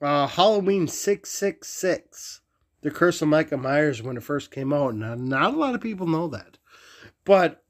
uh, 0.00 0.26
Halloween 0.26 0.88
six 0.88 1.30
six 1.30 1.68
six, 1.68 2.40
The 2.82 2.90
Curse 2.90 3.22
of 3.22 3.28
Michael 3.28 3.58
Myers 3.58 4.02
when 4.02 4.16
it 4.16 4.22
first 4.22 4.50
came 4.50 4.72
out. 4.72 4.94
Now, 4.94 5.14
not 5.14 5.54
a 5.54 5.56
lot 5.56 5.74
of 5.74 5.80
people 5.80 6.06
know 6.06 6.28
that, 6.28 6.58
but 7.24 7.62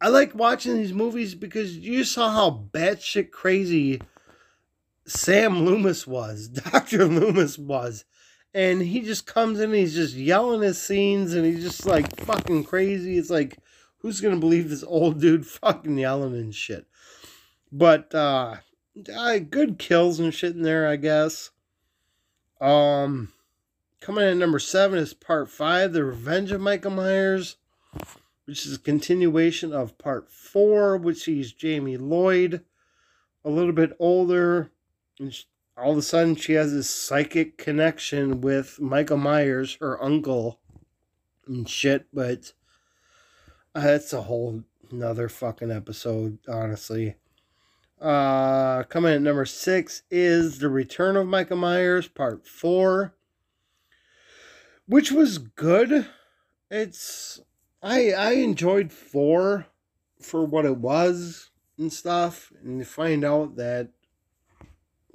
I 0.00 0.08
like 0.08 0.34
watching 0.34 0.74
these 0.76 0.92
movies 0.92 1.34
because 1.34 1.76
you 1.76 2.04
saw 2.04 2.30
how 2.30 2.68
batshit 2.72 3.30
crazy 3.30 4.00
Sam 5.06 5.64
Loomis 5.64 6.06
was, 6.06 6.48
Dr. 6.72 7.06
Loomis 7.06 7.58
was. 7.58 8.04
And 8.52 8.82
he 8.82 9.00
just 9.00 9.26
comes 9.26 9.58
in 9.58 9.70
and 9.70 9.74
he's 9.74 9.94
just 9.94 10.14
yelling 10.14 10.62
his 10.62 10.80
scenes 10.80 11.34
and 11.34 11.44
he's 11.44 11.64
just 11.64 11.86
like 11.86 12.16
fucking 12.20 12.64
crazy. 12.64 13.18
It's 13.18 13.30
like, 13.30 13.58
who's 13.98 14.20
gonna 14.20 14.36
believe 14.36 14.70
this 14.70 14.84
old 14.84 15.20
dude 15.20 15.46
fucking 15.46 15.98
yelling 15.98 16.34
and 16.34 16.54
shit? 16.54 16.86
But 17.72 18.14
uh, 18.14 18.56
good 19.50 19.78
kills 19.78 20.20
and 20.20 20.32
shit 20.32 20.54
in 20.54 20.62
there, 20.62 20.88
I 20.88 20.96
guess. 20.96 21.50
Um 22.60 23.32
coming 24.00 24.24
in 24.24 24.30
at 24.30 24.36
number 24.36 24.58
seven 24.58 24.98
is 24.98 25.14
part 25.14 25.50
five, 25.50 25.92
The 25.92 26.04
Revenge 26.04 26.52
of 26.52 26.60
Michael 26.60 26.92
Myers, 26.92 27.56
which 28.44 28.66
is 28.66 28.76
a 28.76 28.78
continuation 28.78 29.72
of 29.72 29.98
part 29.98 30.30
four, 30.30 30.96
which 30.96 31.24
sees 31.24 31.52
Jamie 31.52 31.96
Lloyd 31.96 32.62
a 33.44 33.50
little 33.50 33.72
bit 33.72 33.96
older 33.98 34.70
she, 35.30 35.44
all 35.76 35.92
of 35.92 35.98
a 35.98 36.02
sudden 36.02 36.36
she 36.36 36.52
has 36.54 36.72
this 36.72 36.90
psychic 36.90 37.58
connection 37.58 38.40
with 38.40 38.80
Michael 38.80 39.16
Myers, 39.16 39.76
her 39.80 40.02
uncle, 40.02 40.60
and 41.46 41.68
shit. 41.68 42.06
But 42.12 42.52
uh, 43.74 43.80
that's 43.80 44.12
a 44.12 44.22
whole 44.22 44.64
another 44.90 45.28
fucking 45.28 45.70
episode, 45.70 46.38
honestly. 46.48 47.16
Uh, 48.00 48.82
coming 48.84 49.14
at 49.14 49.22
number 49.22 49.46
six 49.46 50.02
is 50.10 50.58
The 50.58 50.68
Return 50.68 51.16
of 51.16 51.26
Michael 51.26 51.56
Myers, 51.56 52.08
part 52.08 52.46
four, 52.46 53.14
which 54.86 55.10
was 55.10 55.38
good. 55.38 56.06
It's 56.70 57.40
I 57.82 58.10
I 58.12 58.32
enjoyed 58.32 58.92
four 58.92 59.66
for 60.20 60.44
what 60.44 60.64
it 60.64 60.76
was 60.76 61.50
and 61.78 61.92
stuff, 61.92 62.52
and 62.62 62.78
you 62.78 62.84
find 62.84 63.24
out 63.24 63.56
that 63.56 63.90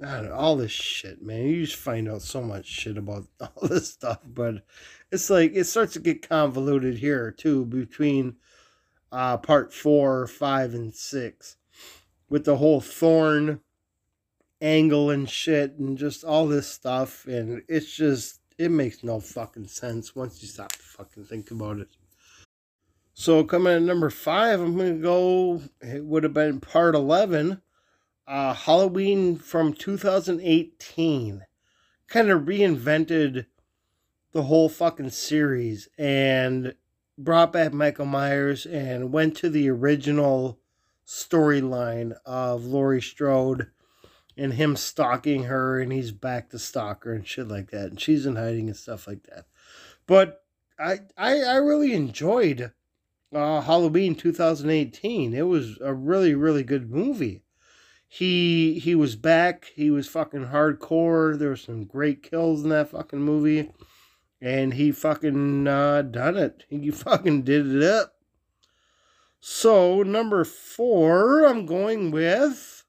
all 0.02 0.56
this 0.56 0.70
shit, 0.70 1.22
man. 1.22 1.46
You 1.46 1.64
just 1.64 1.76
find 1.76 2.08
out 2.08 2.22
so 2.22 2.42
much 2.42 2.66
shit 2.66 2.96
about 2.96 3.26
all 3.40 3.68
this 3.68 3.90
stuff, 3.90 4.20
but 4.24 4.64
it's 5.10 5.30
like 5.30 5.52
it 5.54 5.64
starts 5.64 5.94
to 5.94 6.00
get 6.00 6.28
convoluted 6.28 6.98
here 6.98 7.30
too 7.30 7.64
between 7.66 8.36
uh 9.12 9.36
part 9.36 9.72
four, 9.72 10.26
five, 10.26 10.74
and 10.74 10.94
six. 10.94 11.56
With 12.28 12.44
the 12.44 12.56
whole 12.56 12.80
thorn 12.80 13.60
angle 14.60 15.10
and 15.10 15.28
shit 15.28 15.78
and 15.78 15.96
just 15.98 16.22
all 16.22 16.46
this 16.46 16.68
stuff 16.68 17.26
and 17.26 17.62
it's 17.66 17.96
just 17.96 18.40
it 18.58 18.70
makes 18.70 19.02
no 19.02 19.18
fucking 19.18 19.66
sense 19.66 20.14
once 20.14 20.42
you 20.42 20.48
stop 20.48 20.70
to 20.70 20.78
fucking 20.78 21.24
think 21.24 21.50
about 21.50 21.78
it. 21.78 21.88
So 23.14 23.42
coming 23.42 23.72
at 23.72 23.82
number 23.82 24.10
five, 24.10 24.60
I'm 24.60 24.76
gonna 24.76 24.94
go 24.94 25.62
it 25.80 26.04
would 26.04 26.24
have 26.24 26.34
been 26.34 26.60
part 26.60 26.94
eleven 26.94 27.62
uh, 28.30 28.54
Halloween 28.54 29.36
from 29.36 29.72
2018 29.72 31.44
kind 32.06 32.30
of 32.30 32.42
reinvented 32.42 33.46
the 34.30 34.44
whole 34.44 34.68
fucking 34.68 35.10
series 35.10 35.88
and 35.98 36.76
brought 37.18 37.52
back 37.52 37.72
Michael 37.72 38.04
Myers 38.06 38.66
and 38.66 39.12
went 39.12 39.36
to 39.38 39.50
the 39.50 39.68
original 39.68 40.60
storyline 41.04 42.16
of 42.24 42.64
Laurie 42.64 43.02
Strode 43.02 43.72
and 44.36 44.54
him 44.54 44.76
stalking 44.76 45.44
her 45.44 45.80
and 45.80 45.92
he's 45.92 46.12
back 46.12 46.50
to 46.50 46.58
stalk 46.60 47.02
her 47.02 47.12
and 47.12 47.26
shit 47.26 47.48
like 47.48 47.72
that. 47.72 47.90
And 47.90 48.00
she's 48.00 48.26
in 48.26 48.36
hiding 48.36 48.68
and 48.68 48.76
stuff 48.76 49.08
like 49.08 49.24
that. 49.24 49.46
But 50.06 50.44
i 50.78 51.00
i, 51.18 51.42
I 51.42 51.56
really 51.56 51.92
enjoyed 51.92 52.72
uh, 53.34 53.60
halloween 53.60 54.14
2018 54.14 55.34
it 55.34 55.42
was 55.42 55.78
a 55.80 55.92
really 55.92 56.34
really 56.34 56.62
good 56.64 56.90
movie 56.90 57.42
he 58.12 58.80
he 58.80 58.94
was 58.94 59.14
back. 59.14 59.72
He 59.74 59.90
was 59.90 60.08
fucking 60.08 60.48
hardcore. 60.48 61.38
There 61.38 61.50
were 61.50 61.56
some 61.56 61.84
great 61.84 62.22
kills 62.22 62.62
in 62.64 62.70
that 62.70 62.90
fucking 62.90 63.22
movie. 63.22 63.70
And 64.42 64.74
he 64.74 64.90
fucking 64.90 65.68
uh, 65.68 66.02
done 66.02 66.36
it. 66.36 66.64
He 66.68 66.90
fucking 66.90 67.42
did 67.42 67.72
it 67.72 67.82
up. 67.82 68.16
So 69.42 70.02
number 70.02 70.44
four 70.44 71.46
i'm 71.46 71.64
going 71.64 72.10
with 72.10 72.80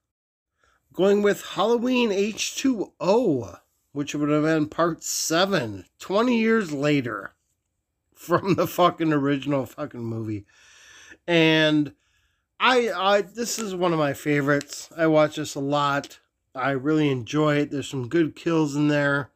Going 0.92 1.22
with 1.22 1.42
Halloween 1.42 2.10
H2O, 2.10 3.60
which 3.92 4.14
would 4.14 4.28
have 4.28 4.42
been 4.42 4.68
part 4.68 5.02
seven, 5.02 5.86
20 6.00 6.38
years 6.38 6.70
later 6.70 7.34
from 8.14 8.56
the 8.56 8.66
fucking 8.66 9.10
original 9.10 9.64
fucking 9.64 10.04
movie. 10.04 10.44
And 11.26 11.94
I, 12.64 12.92
I, 12.92 13.22
this 13.22 13.58
is 13.58 13.74
one 13.74 13.92
of 13.92 13.98
my 13.98 14.12
favorites. 14.12 14.88
I 14.96 15.08
watch 15.08 15.34
this 15.34 15.56
a 15.56 15.60
lot. 15.60 16.20
I 16.54 16.70
really 16.70 17.10
enjoy 17.10 17.56
it. 17.56 17.72
There's 17.72 17.88
some 17.88 18.06
good 18.06 18.36
kills 18.36 18.76
in 18.76 18.86
there. 18.86 19.32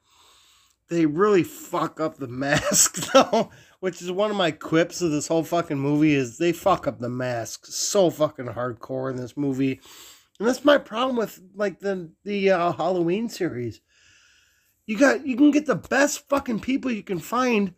They 0.88 1.06
really 1.06 1.42
fuck 1.42 1.98
up 2.00 2.18
the 2.18 2.28
mask 2.28 3.12
though, 3.12 3.50
which 3.80 4.00
is 4.00 4.12
one 4.12 4.30
of 4.30 4.36
my 4.36 4.52
quips 4.52 5.02
of 5.02 5.10
this 5.10 5.26
whole 5.26 5.42
fucking 5.42 5.76
movie 5.76 6.14
is 6.14 6.38
they 6.38 6.52
fuck 6.52 6.86
up 6.86 7.00
the 7.00 7.08
mask 7.08 7.66
so 7.66 8.10
fucking 8.10 8.46
hardcore 8.46 9.10
in 9.10 9.16
this 9.16 9.36
movie. 9.36 9.80
And 10.38 10.46
that's 10.46 10.64
my 10.64 10.78
problem 10.78 11.16
with 11.16 11.42
like 11.56 11.80
the 11.80 12.12
the 12.22 12.52
uh, 12.52 12.72
Halloween 12.74 13.28
series. 13.28 13.80
You 14.86 14.96
got 14.96 15.26
you 15.26 15.36
can 15.36 15.50
get 15.50 15.66
the 15.66 15.74
best 15.74 16.28
fucking 16.28 16.60
people 16.60 16.92
you 16.92 17.02
can 17.02 17.18
find, 17.18 17.74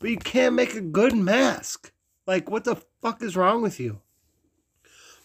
but 0.00 0.10
you 0.10 0.16
can't 0.16 0.56
make 0.56 0.74
a 0.74 0.80
good 0.80 1.14
mask. 1.14 1.92
Like 2.26 2.50
what 2.50 2.64
the 2.64 2.74
fuck 3.00 3.22
is 3.22 3.36
wrong 3.36 3.62
with 3.62 3.78
you? 3.78 4.00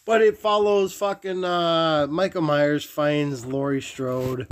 But 0.05 0.21
it 0.21 0.37
follows 0.37 0.93
fucking 0.93 1.43
uh, 1.43 2.05
Michael 2.07 2.43
Myers 2.43 2.85
finds 2.85 3.43
Laurie 3.43 3.81
Strode 3.81 4.47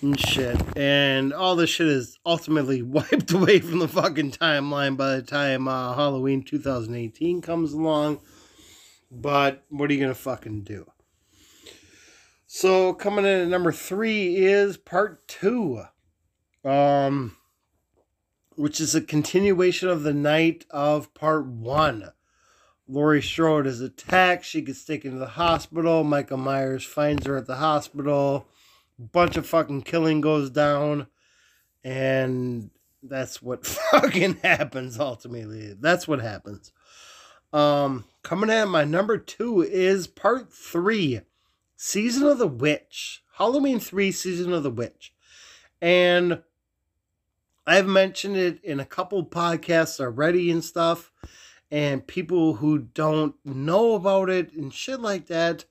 and 0.00 0.18
shit, 0.18 0.56
and 0.76 1.34
all 1.34 1.56
this 1.56 1.68
shit 1.68 1.88
is 1.88 2.18
ultimately 2.24 2.80
wiped 2.82 3.30
away 3.32 3.60
from 3.60 3.80
the 3.80 3.88
fucking 3.88 4.30
timeline 4.30 4.96
by 4.96 5.16
the 5.16 5.22
time 5.22 5.68
uh, 5.68 5.94
Halloween 5.94 6.42
2018 6.42 7.42
comes 7.42 7.74
along. 7.74 8.20
But 9.10 9.62
what 9.68 9.90
are 9.90 9.92
you 9.92 10.00
gonna 10.00 10.14
fucking 10.14 10.62
do? 10.62 10.90
So 12.46 12.94
coming 12.94 13.26
in 13.26 13.40
at 13.40 13.48
number 13.48 13.72
three 13.72 14.36
is 14.36 14.78
part 14.78 15.28
two, 15.28 15.84
um, 16.64 17.36
which 18.56 18.80
is 18.80 18.94
a 18.94 19.02
continuation 19.02 19.90
of 19.90 20.02
the 20.02 20.14
night 20.14 20.64
of 20.70 21.12
part 21.12 21.46
one. 21.46 22.12
Laurie 22.88 23.22
Strode 23.22 23.66
is 23.66 23.80
attacked. 23.80 24.44
She 24.44 24.60
gets 24.60 24.84
taken 24.84 25.12
to 25.12 25.18
the 25.18 25.26
hospital. 25.26 26.04
Michael 26.04 26.38
Myers 26.38 26.84
finds 26.84 27.26
her 27.26 27.36
at 27.36 27.46
the 27.46 27.56
hospital. 27.56 28.46
Bunch 28.98 29.36
of 29.36 29.46
fucking 29.46 29.82
killing 29.82 30.20
goes 30.20 30.50
down, 30.50 31.06
and 31.82 32.70
that's 33.02 33.42
what 33.42 33.66
fucking 33.90 34.38
happens 34.42 34.98
ultimately. 34.98 35.74
That's 35.78 36.06
what 36.06 36.20
happens. 36.20 36.72
Um, 37.52 38.04
coming 38.22 38.50
in 38.50 38.56
at 38.56 38.68
my 38.68 38.84
number 38.84 39.18
two 39.18 39.62
is 39.62 40.06
part 40.06 40.52
three 40.52 41.20
Season 41.84 42.22
of 42.28 42.38
the 42.38 42.46
Witch, 42.46 43.24
Halloween 43.38 43.80
3 43.80 44.12
Season 44.12 44.52
of 44.52 44.62
the 44.62 44.70
Witch. 44.70 45.12
And 45.80 46.42
I've 47.66 47.88
mentioned 47.88 48.36
it 48.36 48.62
in 48.62 48.78
a 48.78 48.84
couple 48.84 49.26
podcasts 49.26 49.98
already 49.98 50.48
and 50.52 50.62
stuff. 50.62 51.10
And 51.72 52.06
people 52.06 52.56
who 52.56 52.78
don't 52.78 53.34
know 53.46 53.94
about 53.94 54.28
it 54.28 54.52
and 54.52 54.72
shit 54.72 55.00
like 55.00 55.26
that. 55.28 55.64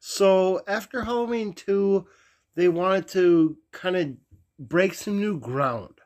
So 0.00 0.62
after 0.66 1.04
Halloween 1.04 1.52
2, 1.52 2.06
they 2.54 2.68
wanted 2.68 3.08
to 3.08 3.58
kind 3.70 3.96
of 3.96 4.16
break 4.58 4.94
some 4.94 5.20
new 5.20 5.38
ground. 5.38 6.00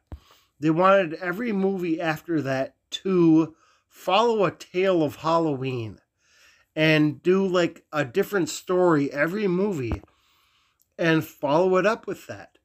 They 0.59 0.70
wanted 0.70 1.14
every 1.14 1.53
movie 1.53 2.01
after 2.01 2.42
that 2.42 2.74
to 2.90 3.55
follow 3.88 4.44
a 4.44 4.51
tale 4.51 5.05
of 5.05 5.16
Halloween 5.16 6.01
and 6.74 7.22
do 7.22 7.46
like 7.46 7.85
a 7.92 8.05
different 8.05 8.48
story 8.48 9.12
every 9.12 9.46
movie 9.46 10.03
and 10.98 11.24
follow 11.24 11.77
it 11.77 11.87
up 11.87 12.09
with 12.09 12.27
that. 12.27 12.59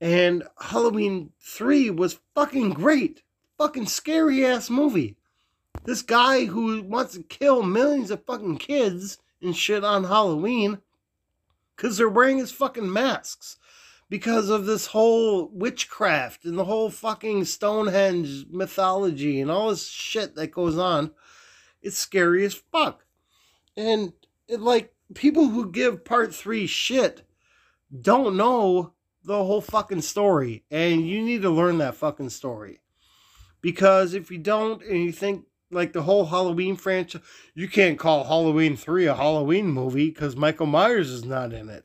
And 0.00 0.44
Halloween 0.58 1.32
3 1.40 1.90
was 1.90 2.20
fucking 2.34 2.70
great. 2.70 3.22
Fucking 3.58 3.86
scary 3.86 4.44
ass 4.44 4.70
movie. 4.70 5.18
This 5.84 6.02
guy 6.02 6.46
who 6.46 6.82
wants 6.82 7.14
to 7.14 7.22
kill 7.22 7.62
millions 7.62 8.10
of 8.10 8.24
fucking 8.24 8.56
kids 8.56 9.18
and 9.42 9.54
shit 9.54 9.84
on 9.84 10.04
Halloween 10.04 10.78
because 11.76 11.98
they're 11.98 12.08
wearing 12.08 12.38
his 12.38 12.52
fucking 12.52 12.90
masks 12.90 13.56
because 14.08 14.48
of 14.48 14.64
this 14.64 14.86
whole 14.86 15.48
witchcraft 15.48 16.46
and 16.46 16.58
the 16.58 16.64
whole 16.64 16.88
fucking 16.88 17.44
Stonehenge 17.44 18.46
mythology 18.50 19.40
and 19.40 19.50
all 19.50 19.70
this 19.70 19.88
shit 19.88 20.34
that 20.36 20.52
goes 20.52 20.78
on. 20.78 21.10
It's 21.82 21.98
scary 21.98 22.44
as 22.46 22.54
fuck. 22.54 23.04
And 23.76 24.14
it, 24.48 24.60
like 24.60 24.94
people 25.14 25.48
who 25.48 25.70
give 25.70 26.04
part 26.04 26.34
three 26.34 26.66
shit 26.66 27.26
don't 28.00 28.36
know 28.36 28.94
the 29.22 29.36
whole 29.44 29.60
fucking 29.60 30.02
story. 30.02 30.64
And 30.70 31.06
you 31.06 31.22
need 31.22 31.42
to 31.42 31.50
learn 31.50 31.78
that 31.78 31.96
fucking 31.96 32.30
story. 32.30 32.80
Because 33.60 34.14
if 34.14 34.30
you 34.30 34.38
don't 34.38 34.82
and 34.82 35.02
you 35.02 35.12
think 35.12 35.44
like 35.74 35.92
the 35.92 36.02
whole 36.02 36.26
Halloween 36.26 36.76
franchise, 36.76 37.22
you 37.54 37.68
can't 37.68 37.98
call 37.98 38.24
Halloween 38.24 38.76
3 38.76 39.06
a 39.06 39.14
Halloween 39.14 39.66
movie 39.66 40.10
because 40.10 40.36
Michael 40.36 40.66
Myers 40.66 41.10
is 41.10 41.24
not 41.24 41.52
in 41.52 41.68
it. 41.68 41.84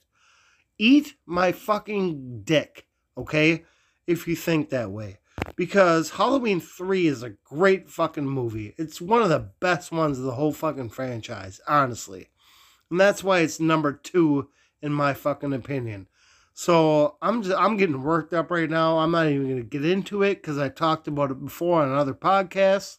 Eat 0.78 1.16
my 1.26 1.52
fucking 1.52 2.44
dick, 2.44 2.88
okay? 3.18 3.66
If 4.08 4.28
you 4.28 4.36
think 4.36 4.70
that 4.70 4.92
way 4.92 5.20
because 5.56 6.12
Halloween 6.12 6.60
3 6.60 7.08
is 7.08 7.24
a 7.24 7.32
great 7.44 7.90
fucking 7.90 8.28
movie. 8.28 8.74
It's 8.78 9.02
one 9.02 9.22
of 9.22 9.30
the 9.30 9.52
best 9.60 9.92
ones 9.92 10.18
of 10.18 10.26
the 10.26 10.34
whole 10.34 10.54
fucking 10.54 10.90
franchise, 10.90 11.60
honestly. 11.68 12.30
And 12.90 13.00
that's 13.00 13.24
why 13.24 13.40
it's 13.40 13.60
number 13.60 13.94
2 13.94 14.50
in 14.82 14.94
my 14.94 15.14
fucking 15.14 15.54
opinion. 15.54 16.08
So, 16.54 17.16
I'm 17.22 17.42
just 17.42 17.58
I'm 17.58 17.78
getting 17.78 18.02
worked 18.02 18.34
up 18.34 18.52
right 18.52 18.70
now. 18.70 18.98
I'm 19.00 19.12
not 19.12 19.28
even 19.28 19.56
to 19.56 19.64
get 19.64 19.86
into 19.86 20.24
it 20.24 20.44
cuz 20.44 20.58
I 20.58 20.68
talked 20.68 21.08
about 21.08 21.32
it 21.32 21.44
before 21.44 21.82
on 21.82 21.90
another 21.90 22.14
podcast. 22.14 22.98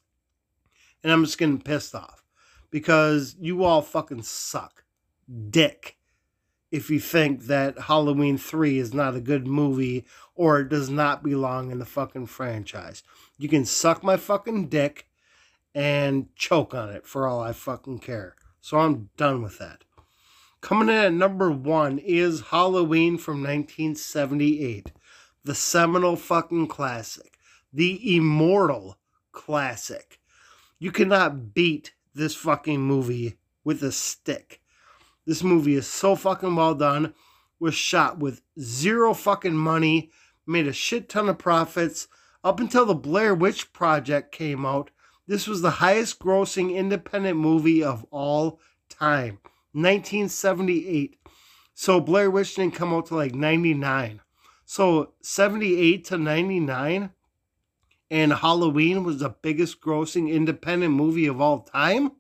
And 1.02 1.12
I'm 1.12 1.24
just 1.24 1.38
getting 1.38 1.60
pissed 1.60 1.94
off 1.94 2.24
because 2.70 3.36
you 3.40 3.64
all 3.64 3.82
fucking 3.82 4.22
suck. 4.22 4.84
Dick 5.50 5.96
if 6.70 6.88
you 6.88 7.00
think 7.00 7.46
that 7.46 7.78
Halloween 7.78 8.38
3 8.38 8.78
is 8.78 8.94
not 8.94 9.16
a 9.16 9.20
good 9.20 9.46
movie 9.46 10.04
or 10.34 10.60
it 10.60 10.68
does 10.68 10.88
not 10.88 11.22
belong 11.22 11.70
in 11.70 11.78
the 11.78 11.84
fucking 11.84 12.26
franchise. 12.26 13.02
You 13.38 13.48
can 13.48 13.64
suck 13.64 14.04
my 14.04 14.16
fucking 14.16 14.68
dick 14.68 15.08
and 15.74 16.34
choke 16.36 16.74
on 16.74 16.90
it 16.90 17.06
for 17.06 17.26
all 17.26 17.40
I 17.40 17.52
fucking 17.52 17.98
care. 18.00 18.36
So 18.60 18.78
I'm 18.78 19.10
done 19.16 19.42
with 19.42 19.58
that. 19.58 19.84
Coming 20.60 20.88
in 20.88 20.94
at 20.94 21.12
number 21.12 21.50
one 21.50 21.98
is 21.98 22.40
Halloween 22.50 23.16
from 23.16 23.42
1978. 23.42 24.92
The 25.42 25.54
seminal 25.54 26.16
fucking 26.16 26.68
classic. 26.68 27.38
The 27.72 28.16
immortal 28.16 28.98
classic. 29.32 30.19
You 30.82 30.90
cannot 30.90 31.52
beat 31.52 31.92
this 32.14 32.34
fucking 32.34 32.80
movie 32.80 33.36
with 33.62 33.82
a 33.82 33.92
stick. 33.92 34.62
This 35.26 35.42
movie 35.42 35.74
is 35.74 35.86
so 35.86 36.16
fucking 36.16 36.56
well 36.56 36.74
done. 36.74 37.12
Was 37.58 37.74
shot 37.74 38.18
with 38.18 38.40
zero 38.58 39.12
fucking 39.12 39.54
money, 39.54 40.10
made 40.46 40.66
a 40.66 40.72
shit 40.72 41.10
ton 41.10 41.28
of 41.28 41.36
profits. 41.36 42.08
Up 42.42 42.58
until 42.58 42.86
the 42.86 42.94
Blair 42.94 43.34
Witch 43.34 43.74
Project 43.74 44.32
came 44.32 44.64
out, 44.64 44.90
this 45.26 45.46
was 45.46 45.60
the 45.60 45.70
highest 45.70 46.18
grossing 46.18 46.74
independent 46.74 47.36
movie 47.36 47.84
of 47.84 48.06
all 48.10 48.58
time. 48.88 49.38
1978. 49.72 51.18
So 51.74 52.00
Blair 52.00 52.30
Witch 52.30 52.54
didn't 52.54 52.74
come 52.74 52.94
out 52.94 53.06
to 53.06 53.16
like 53.16 53.34
99. 53.34 54.22
So 54.64 55.12
78 55.20 56.06
to 56.06 56.16
99 56.16 57.10
and 58.10 58.32
Halloween 58.32 59.04
was 59.04 59.18
the 59.18 59.30
biggest 59.30 59.80
grossing 59.80 60.30
independent 60.30 60.94
movie 60.94 61.26
of 61.26 61.40
all 61.40 61.60
time? 61.60 62.12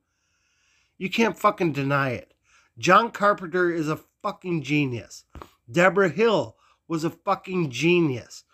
You 0.98 1.10
can't 1.10 1.38
fucking 1.38 1.72
deny 1.72 2.10
it. 2.10 2.34
John 2.78 3.10
Carpenter 3.10 3.70
is 3.70 3.88
a 3.88 4.00
fucking 4.22 4.62
genius. 4.62 5.24
Debra 5.70 6.10
Hill 6.10 6.56
was 6.86 7.04
a 7.04 7.10
fucking 7.10 7.70
genius. 7.70 8.44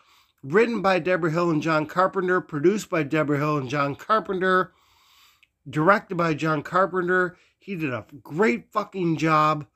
Written 0.43 0.80
by 0.80 0.99
Debra 0.99 1.30
Hill 1.30 1.51
and 1.51 1.62
John 1.62 1.87
Carpenter, 1.87 2.41
produced 2.41 2.89
by 2.89 3.03
Debra 3.03 3.39
Hill 3.39 3.59
and 3.59 3.68
John 3.68 3.97
Carpenter, 3.97 4.72
directed 5.68 6.16
by 6.16 6.34
John 6.34 6.62
Carpenter. 6.62 7.37
He 7.59 7.74
did 7.74 7.93
a 7.93 8.07
great 8.22 8.70
fucking 8.72 9.16
job. 9.16 9.66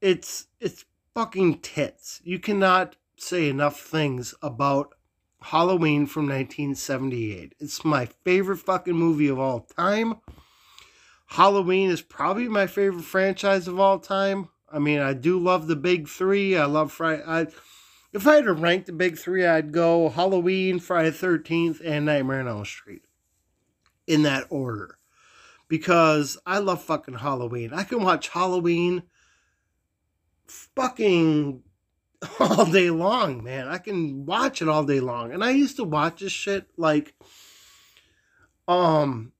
It's 0.00 0.48
it's 0.60 0.84
fucking 1.14 1.60
tits. 1.60 2.20
You 2.24 2.38
cannot 2.38 2.96
say 3.16 3.48
enough 3.48 3.80
things 3.80 4.34
about 4.42 4.94
Halloween 5.40 6.06
from 6.06 6.24
1978. 6.24 7.54
It's 7.58 7.84
my 7.84 8.06
favorite 8.06 8.58
fucking 8.58 8.94
movie 8.94 9.28
of 9.28 9.38
all 9.38 9.60
time. 9.60 10.16
Halloween 11.26 11.90
is 11.90 12.02
probably 12.02 12.48
my 12.48 12.66
favorite 12.66 13.04
franchise 13.04 13.68
of 13.68 13.78
all 13.78 13.98
time. 13.98 14.48
I 14.70 14.78
mean, 14.78 14.98
I 15.00 15.12
do 15.14 15.38
love 15.38 15.66
the 15.66 15.76
big 15.76 16.08
three. 16.08 16.56
I 16.56 16.64
love 16.64 16.92
Friday. 16.92 17.22
I, 17.26 17.46
if 18.12 18.26
I 18.26 18.36
had 18.36 18.44
to 18.44 18.52
rank 18.52 18.86
the 18.86 18.92
big 18.92 19.18
three, 19.18 19.46
I'd 19.46 19.72
go 19.72 20.08
Halloween, 20.08 20.78
Friday 20.78 21.10
Thirteenth, 21.10 21.80
and 21.84 22.06
Nightmare 22.06 22.40
on 22.40 22.48
Elm 22.48 22.64
Street, 22.64 23.02
in 24.06 24.22
that 24.22 24.46
order, 24.50 24.98
because 25.68 26.38
I 26.46 26.58
love 26.58 26.82
fucking 26.82 27.18
Halloween. 27.18 27.72
I 27.72 27.84
can 27.84 28.02
watch 28.02 28.28
Halloween, 28.28 29.02
fucking 30.46 31.62
all 32.40 32.66
day 32.66 32.90
long, 32.90 33.42
man. 33.44 33.68
I 33.68 33.78
can 33.78 34.26
watch 34.26 34.60
it 34.62 34.68
all 34.68 34.84
day 34.84 35.00
long. 35.00 35.32
And 35.32 35.44
I 35.44 35.50
used 35.50 35.76
to 35.76 35.84
watch 35.84 36.20
this 36.20 36.32
shit 36.32 36.68
like 36.76 37.14
um 38.66 39.32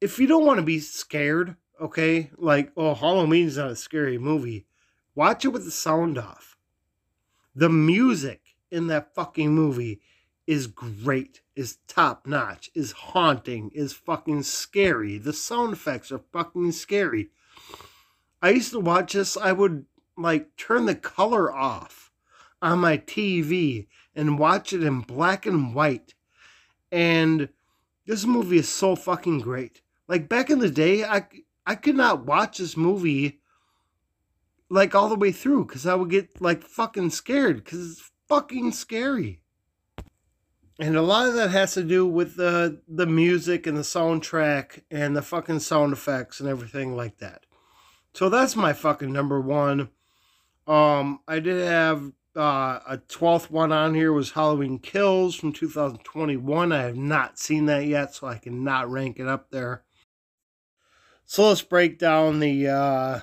if 0.00 0.18
you 0.18 0.26
don't 0.26 0.44
want 0.44 0.58
to 0.58 0.64
be 0.64 0.78
scared, 0.78 1.56
okay? 1.80 2.30
Like, 2.36 2.70
oh, 2.76 2.94
Halloween's 2.94 3.56
not 3.56 3.70
a 3.70 3.76
scary 3.76 4.18
movie. 4.18 4.66
Watch 5.14 5.44
it 5.44 5.48
with 5.48 5.64
the 5.64 5.70
sound 5.70 6.18
off. 6.18 6.56
The 7.54 7.70
music 7.70 8.42
in 8.70 8.88
that 8.88 9.14
fucking 9.14 9.50
movie 9.50 10.00
is 10.46 10.66
great, 10.66 11.40
is 11.56 11.78
top 11.88 12.26
notch, 12.26 12.70
is 12.74 12.92
haunting, 12.92 13.70
is 13.74 13.94
fucking 13.94 14.42
scary. 14.42 15.18
The 15.18 15.32
sound 15.32 15.72
effects 15.72 16.12
are 16.12 16.20
fucking 16.32 16.72
scary. 16.72 17.30
I 18.42 18.50
used 18.50 18.72
to 18.72 18.80
watch 18.80 19.14
this, 19.14 19.36
I 19.36 19.52
would 19.52 19.86
like 20.16 20.56
turn 20.56 20.86
the 20.86 20.94
color 20.94 21.52
off 21.52 22.10
on 22.62 22.78
my 22.80 22.98
TV 22.98 23.86
and 24.14 24.38
watch 24.38 24.72
it 24.72 24.82
in 24.82 25.00
black 25.00 25.46
and 25.46 25.74
white. 25.74 26.14
And 26.90 27.48
this 28.06 28.24
movie 28.24 28.58
is 28.58 28.68
so 28.68 28.96
fucking 28.96 29.40
great. 29.40 29.82
Like 30.08 30.28
back 30.28 30.50
in 30.50 30.60
the 30.60 30.70
day, 30.70 31.04
I 31.04 31.26
I 31.66 31.74
could 31.74 31.96
not 31.96 32.24
watch 32.24 32.58
this 32.58 32.76
movie 32.76 33.40
like 34.68 34.94
all 34.94 35.08
the 35.08 35.16
way 35.16 35.32
through 35.32 35.66
because 35.66 35.86
I 35.86 35.94
would 35.94 36.10
get 36.10 36.40
like 36.40 36.62
fucking 36.62 37.10
scared 37.10 37.64
because 37.64 37.92
it's 37.92 38.10
fucking 38.28 38.72
scary. 38.72 39.40
And 40.78 40.96
a 40.96 41.02
lot 41.02 41.26
of 41.26 41.34
that 41.34 41.50
has 41.50 41.74
to 41.74 41.82
do 41.82 42.06
with 42.06 42.36
the 42.36 42.82
the 42.86 43.06
music 43.06 43.66
and 43.66 43.76
the 43.76 43.82
soundtrack 43.82 44.82
and 44.90 45.16
the 45.16 45.22
fucking 45.22 45.60
sound 45.60 45.92
effects 45.92 46.40
and 46.40 46.48
everything 46.48 46.96
like 46.96 47.18
that. 47.18 47.46
So 48.14 48.28
that's 48.28 48.56
my 48.56 48.72
fucking 48.72 49.12
number 49.12 49.40
one. 49.40 49.90
Um, 50.66 51.20
I 51.28 51.38
did 51.38 51.64
have 51.64 52.12
uh, 52.36 52.80
a 52.86 53.00
12th 53.08 53.50
one 53.50 53.72
on 53.72 53.94
here 53.94 54.12
was 54.12 54.32
Halloween 54.32 54.78
Kills 54.78 55.34
from 55.34 55.52
2021. 55.52 56.72
I 56.72 56.82
have 56.82 56.96
not 56.96 57.38
seen 57.38 57.66
that 57.66 57.86
yet, 57.86 58.14
so 58.14 58.26
I 58.26 58.38
cannot 58.38 58.90
rank 58.90 59.18
it 59.18 59.26
up 59.26 59.50
there. 59.50 59.84
So 61.24 61.48
let's 61.48 61.62
break 61.62 61.98
down 61.98 62.40
the 62.40 62.68
uh, 62.68 63.20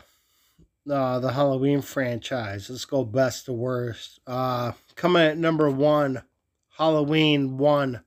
uh, 0.90 1.20
the 1.20 1.32
Halloween 1.32 1.82
franchise. 1.82 2.70
Let's 2.70 2.86
go 2.86 3.06
best 3.06 3.46
to 3.46 3.54
worst. 3.54 4.20
Uh, 4.28 4.74
coming 4.96 5.24
at 5.24 5.38
number 5.38 5.70
one, 5.70 6.24
Halloween 6.78 7.58
one, 7.58 8.02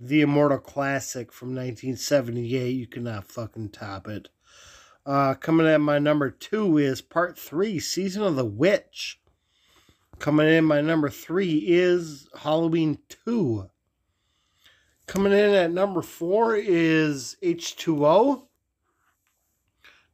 the 0.00 0.22
Immortal 0.22 0.58
Classic 0.58 1.32
from 1.32 1.50
1978. 1.50 2.70
You 2.70 2.86
cannot 2.86 3.26
fucking 3.26 3.68
top 3.70 4.08
it. 4.08 4.28
Uh, 5.08 5.32
coming 5.32 5.66
at 5.66 5.80
my 5.80 5.98
number 5.98 6.30
two 6.30 6.76
is 6.76 7.00
part 7.00 7.38
three, 7.38 7.78
Season 7.78 8.22
of 8.22 8.36
the 8.36 8.44
Witch. 8.44 9.18
Coming 10.18 10.48
in 10.48 10.66
my 10.66 10.82
number 10.82 11.08
three 11.08 11.64
is 11.66 12.28
Halloween 12.36 12.98
2. 13.24 13.70
Coming 15.06 15.32
in 15.32 15.54
at 15.54 15.70
number 15.70 16.02
four 16.02 16.56
is 16.56 17.38
H2O. 17.42 18.42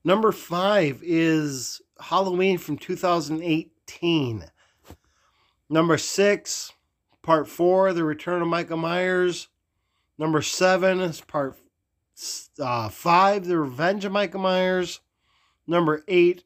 Number 0.05 0.31
five 0.31 1.01
is 1.03 1.83
Halloween 1.99 2.57
from 2.57 2.79
2018. 2.79 4.45
Number 5.69 5.99
six, 5.99 6.73
part 7.21 7.49
four, 7.49 7.93
The 7.93 8.05
Return 8.05 8.43
of 8.43 8.47
Michael 8.47 8.77
Myers. 8.77 9.49
Number 10.19 10.41
seven 10.41 11.01
is 11.01 11.21
part 11.21 11.59
uh, 12.59 12.89
five, 12.89 13.45
The 13.47 13.59
Revenge 13.59 14.05
of 14.05 14.13
Michael 14.13 14.41
Myers. 14.41 15.01
Number 15.67 16.05
eight, 16.09 16.45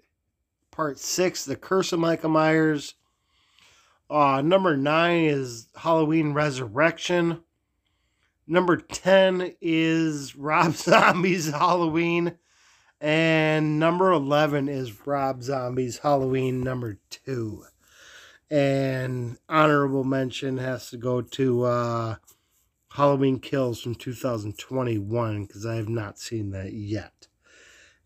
part 0.71 0.99
six, 0.99 1.45
The 1.45 1.57
Curse 1.57 1.93
of 1.93 2.01
Michael 2.01 2.31
Myers. 2.31 2.95
Uh, 4.11 4.41
number 4.41 4.77
nine 4.77 5.25
is 5.25 5.69
Halloween 5.77 6.33
Resurrection. 6.33 7.43
Number 8.47 8.79
10 8.79 9.57
is 9.61 10.35
Rob 10.37 10.73
Zombie's 10.73 11.51
Halloween. 11.51 12.39
And 13.01 13.79
number 13.79 14.11
11 14.11 14.69
is 14.69 15.07
Rob 15.07 15.43
Zombie's 15.43 15.99
Halloween 15.99 16.63
number 16.63 16.99
2. 17.11 17.65
And 18.51 19.37
honorable 19.49 20.03
mention 20.03 20.57
has 20.57 20.89
to 20.91 20.97
go 20.97 21.21
to 21.21 21.65
uh, 21.65 22.17
Halloween 22.99 23.39
Kills 23.39 23.81
from 23.81 23.95
2021 23.95 25.45
because 25.45 25.65
I 25.65 25.77
have 25.77 25.89
not 25.89 26.19
seen 26.19 26.51
that 26.51 26.73
yet. 26.73 27.29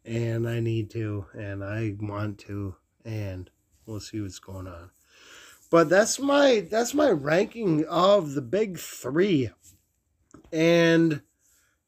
And 0.05 0.47
I 0.47 0.61
need 0.61 0.91
to, 0.91 1.25
and 1.33 1.65
I 1.65 1.97
want 1.99 2.41
to, 2.41 2.77
and 3.03 3.49
we'll 3.87 4.01
see 4.01 4.21
what's 4.21 4.39
going 4.39 4.67
on. 4.67 4.91
But 5.71 5.89
that's 5.89 6.19
my 6.19 6.67
that's 6.71 6.93
my 6.93 7.09
ranking 7.09 7.87
of 7.87 8.35
the 8.35 8.43
big 8.43 8.79
three. 8.79 9.49
And 10.53 11.23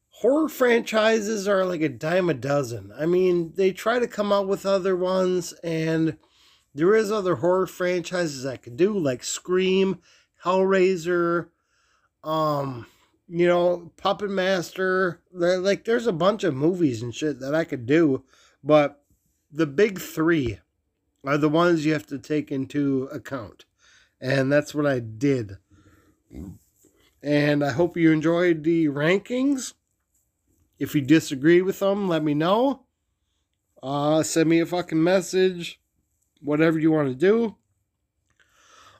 horror 0.09 0.49
franchises 0.49 1.47
are 1.47 1.63
like 1.63 1.81
a 1.81 1.89
dime 1.89 2.31
a 2.31 2.33
dozen. 2.33 2.91
I 2.97 3.05
mean, 3.05 3.53
they 3.55 3.71
try 3.71 3.99
to 3.99 4.07
come 4.07 4.33
out 4.33 4.47
with 4.47 4.65
other 4.65 4.95
ones, 4.95 5.53
and 5.63 6.17
there 6.73 6.95
is 6.95 7.11
other 7.11 7.35
horror 7.35 7.67
franchises 7.67 8.47
I 8.47 8.57
could 8.57 8.77
do, 8.77 8.97
like 8.97 9.23
Scream, 9.23 9.99
Hellraiser, 10.43 11.49
um, 12.23 12.87
you 13.27 13.47
know, 13.47 13.91
Puppet 13.97 14.29
Master. 14.29 15.21
Like, 15.31 15.85
there's 15.85 16.07
a 16.07 16.13
bunch 16.13 16.43
of 16.43 16.55
movies 16.55 17.01
and 17.01 17.13
shit 17.13 17.39
that 17.39 17.55
I 17.55 17.63
could 17.63 17.85
do, 17.85 18.23
but 18.63 19.03
the 19.51 19.65
big 19.65 19.99
three 19.99 20.59
are 21.23 21.37
the 21.37 21.49
ones 21.49 21.85
you 21.85 21.93
have 21.93 22.07
to 22.07 22.19
take 22.19 22.51
into 22.51 23.09
account. 23.11 23.65
And 24.21 24.51
that's 24.51 24.73
what 24.73 24.85
I 24.85 24.99
did. 24.99 25.57
And 27.21 27.63
I 27.63 27.71
hope 27.71 27.97
you 27.97 28.11
enjoyed 28.11 28.63
the 28.63 28.85
rankings. 28.85 29.73
If 30.77 30.93
you 30.93 31.01
disagree 31.01 31.61
with 31.61 31.79
them, 31.79 32.07
let 32.07 32.23
me 32.23 32.33
know. 32.33 32.83
Uh, 33.81 34.23
send 34.23 34.49
me 34.49 34.59
a 34.59 34.65
fucking 34.65 35.01
message. 35.01 35.79
Whatever 36.41 36.79
you 36.79 36.91
want 36.91 37.07
to 37.07 37.15
do. 37.15 37.55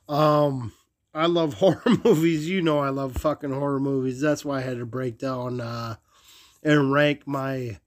Um, 0.07 0.73
I 1.15 1.27
love 1.27 1.53
horror 1.59 1.81
movies. 2.03 2.49
You 2.49 2.61
know 2.61 2.79
I 2.79 2.89
love 2.89 3.15
fucking 3.15 3.53
horror 3.53 3.79
movies. 3.79 4.19
That's 4.19 4.43
why 4.43 4.57
I 4.57 4.61
had 4.61 4.77
to 4.77 4.85
break 4.85 5.17
down 5.17 5.61
uh, 5.61 5.95
and 6.61 6.91
rank 6.91 7.25
my 7.25 7.79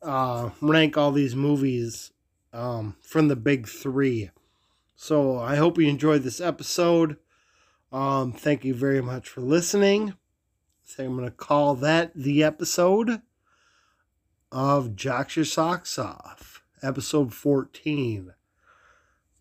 uh, 0.00 0.50
rank 0.60 0.96
all 0.96 1.10
these 1.10 1.34
movies 1.34 2.12
um, 2.52 2.96
from 3.02 3.28
the 3.28 3.36
big 3.36 3.66
three. 3.66 4.30
So 4.94 5.38
I 5.38 5.56
hope 5.56 5.78
you 5.78 5.88
enjoyed 5.88 6.22
this 6.22 6.40
episode. 6.40 7.16
Um, 7.92 8.32
thank 8.32 8.64
you 8.64 8.74
very 8.74 9.02
much 9.02 9.28
for 9.28 9.40
listening. 9.40 10.14
So 10.84 11.04
I'm 11.04 11.16
going 11.16 11.24
to 11.24 11.32
call 11.32 11.74
that 11.76 12.12
the 12.14 12.44
episode 12.44 13.20
of 14.52 14.94
Jocks 14.94 15.36
Your 15.36 15.44
Socks 15.44 15.98
Off, 15.98 16.62
episode 16.82 17.34
14. 17.34 18.32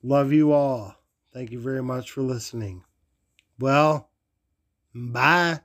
Love 0.01 0.33
you 0.33 0.51
all. 0.51 0.95
Thank 1.31 1.51
you 1.51 1.59
very 1.59 1.83
much 1.83 2.11
for 2.11 2.21
listening. 2.21 2.83
Well, 3.59 4.09
bye. 4.95 5.61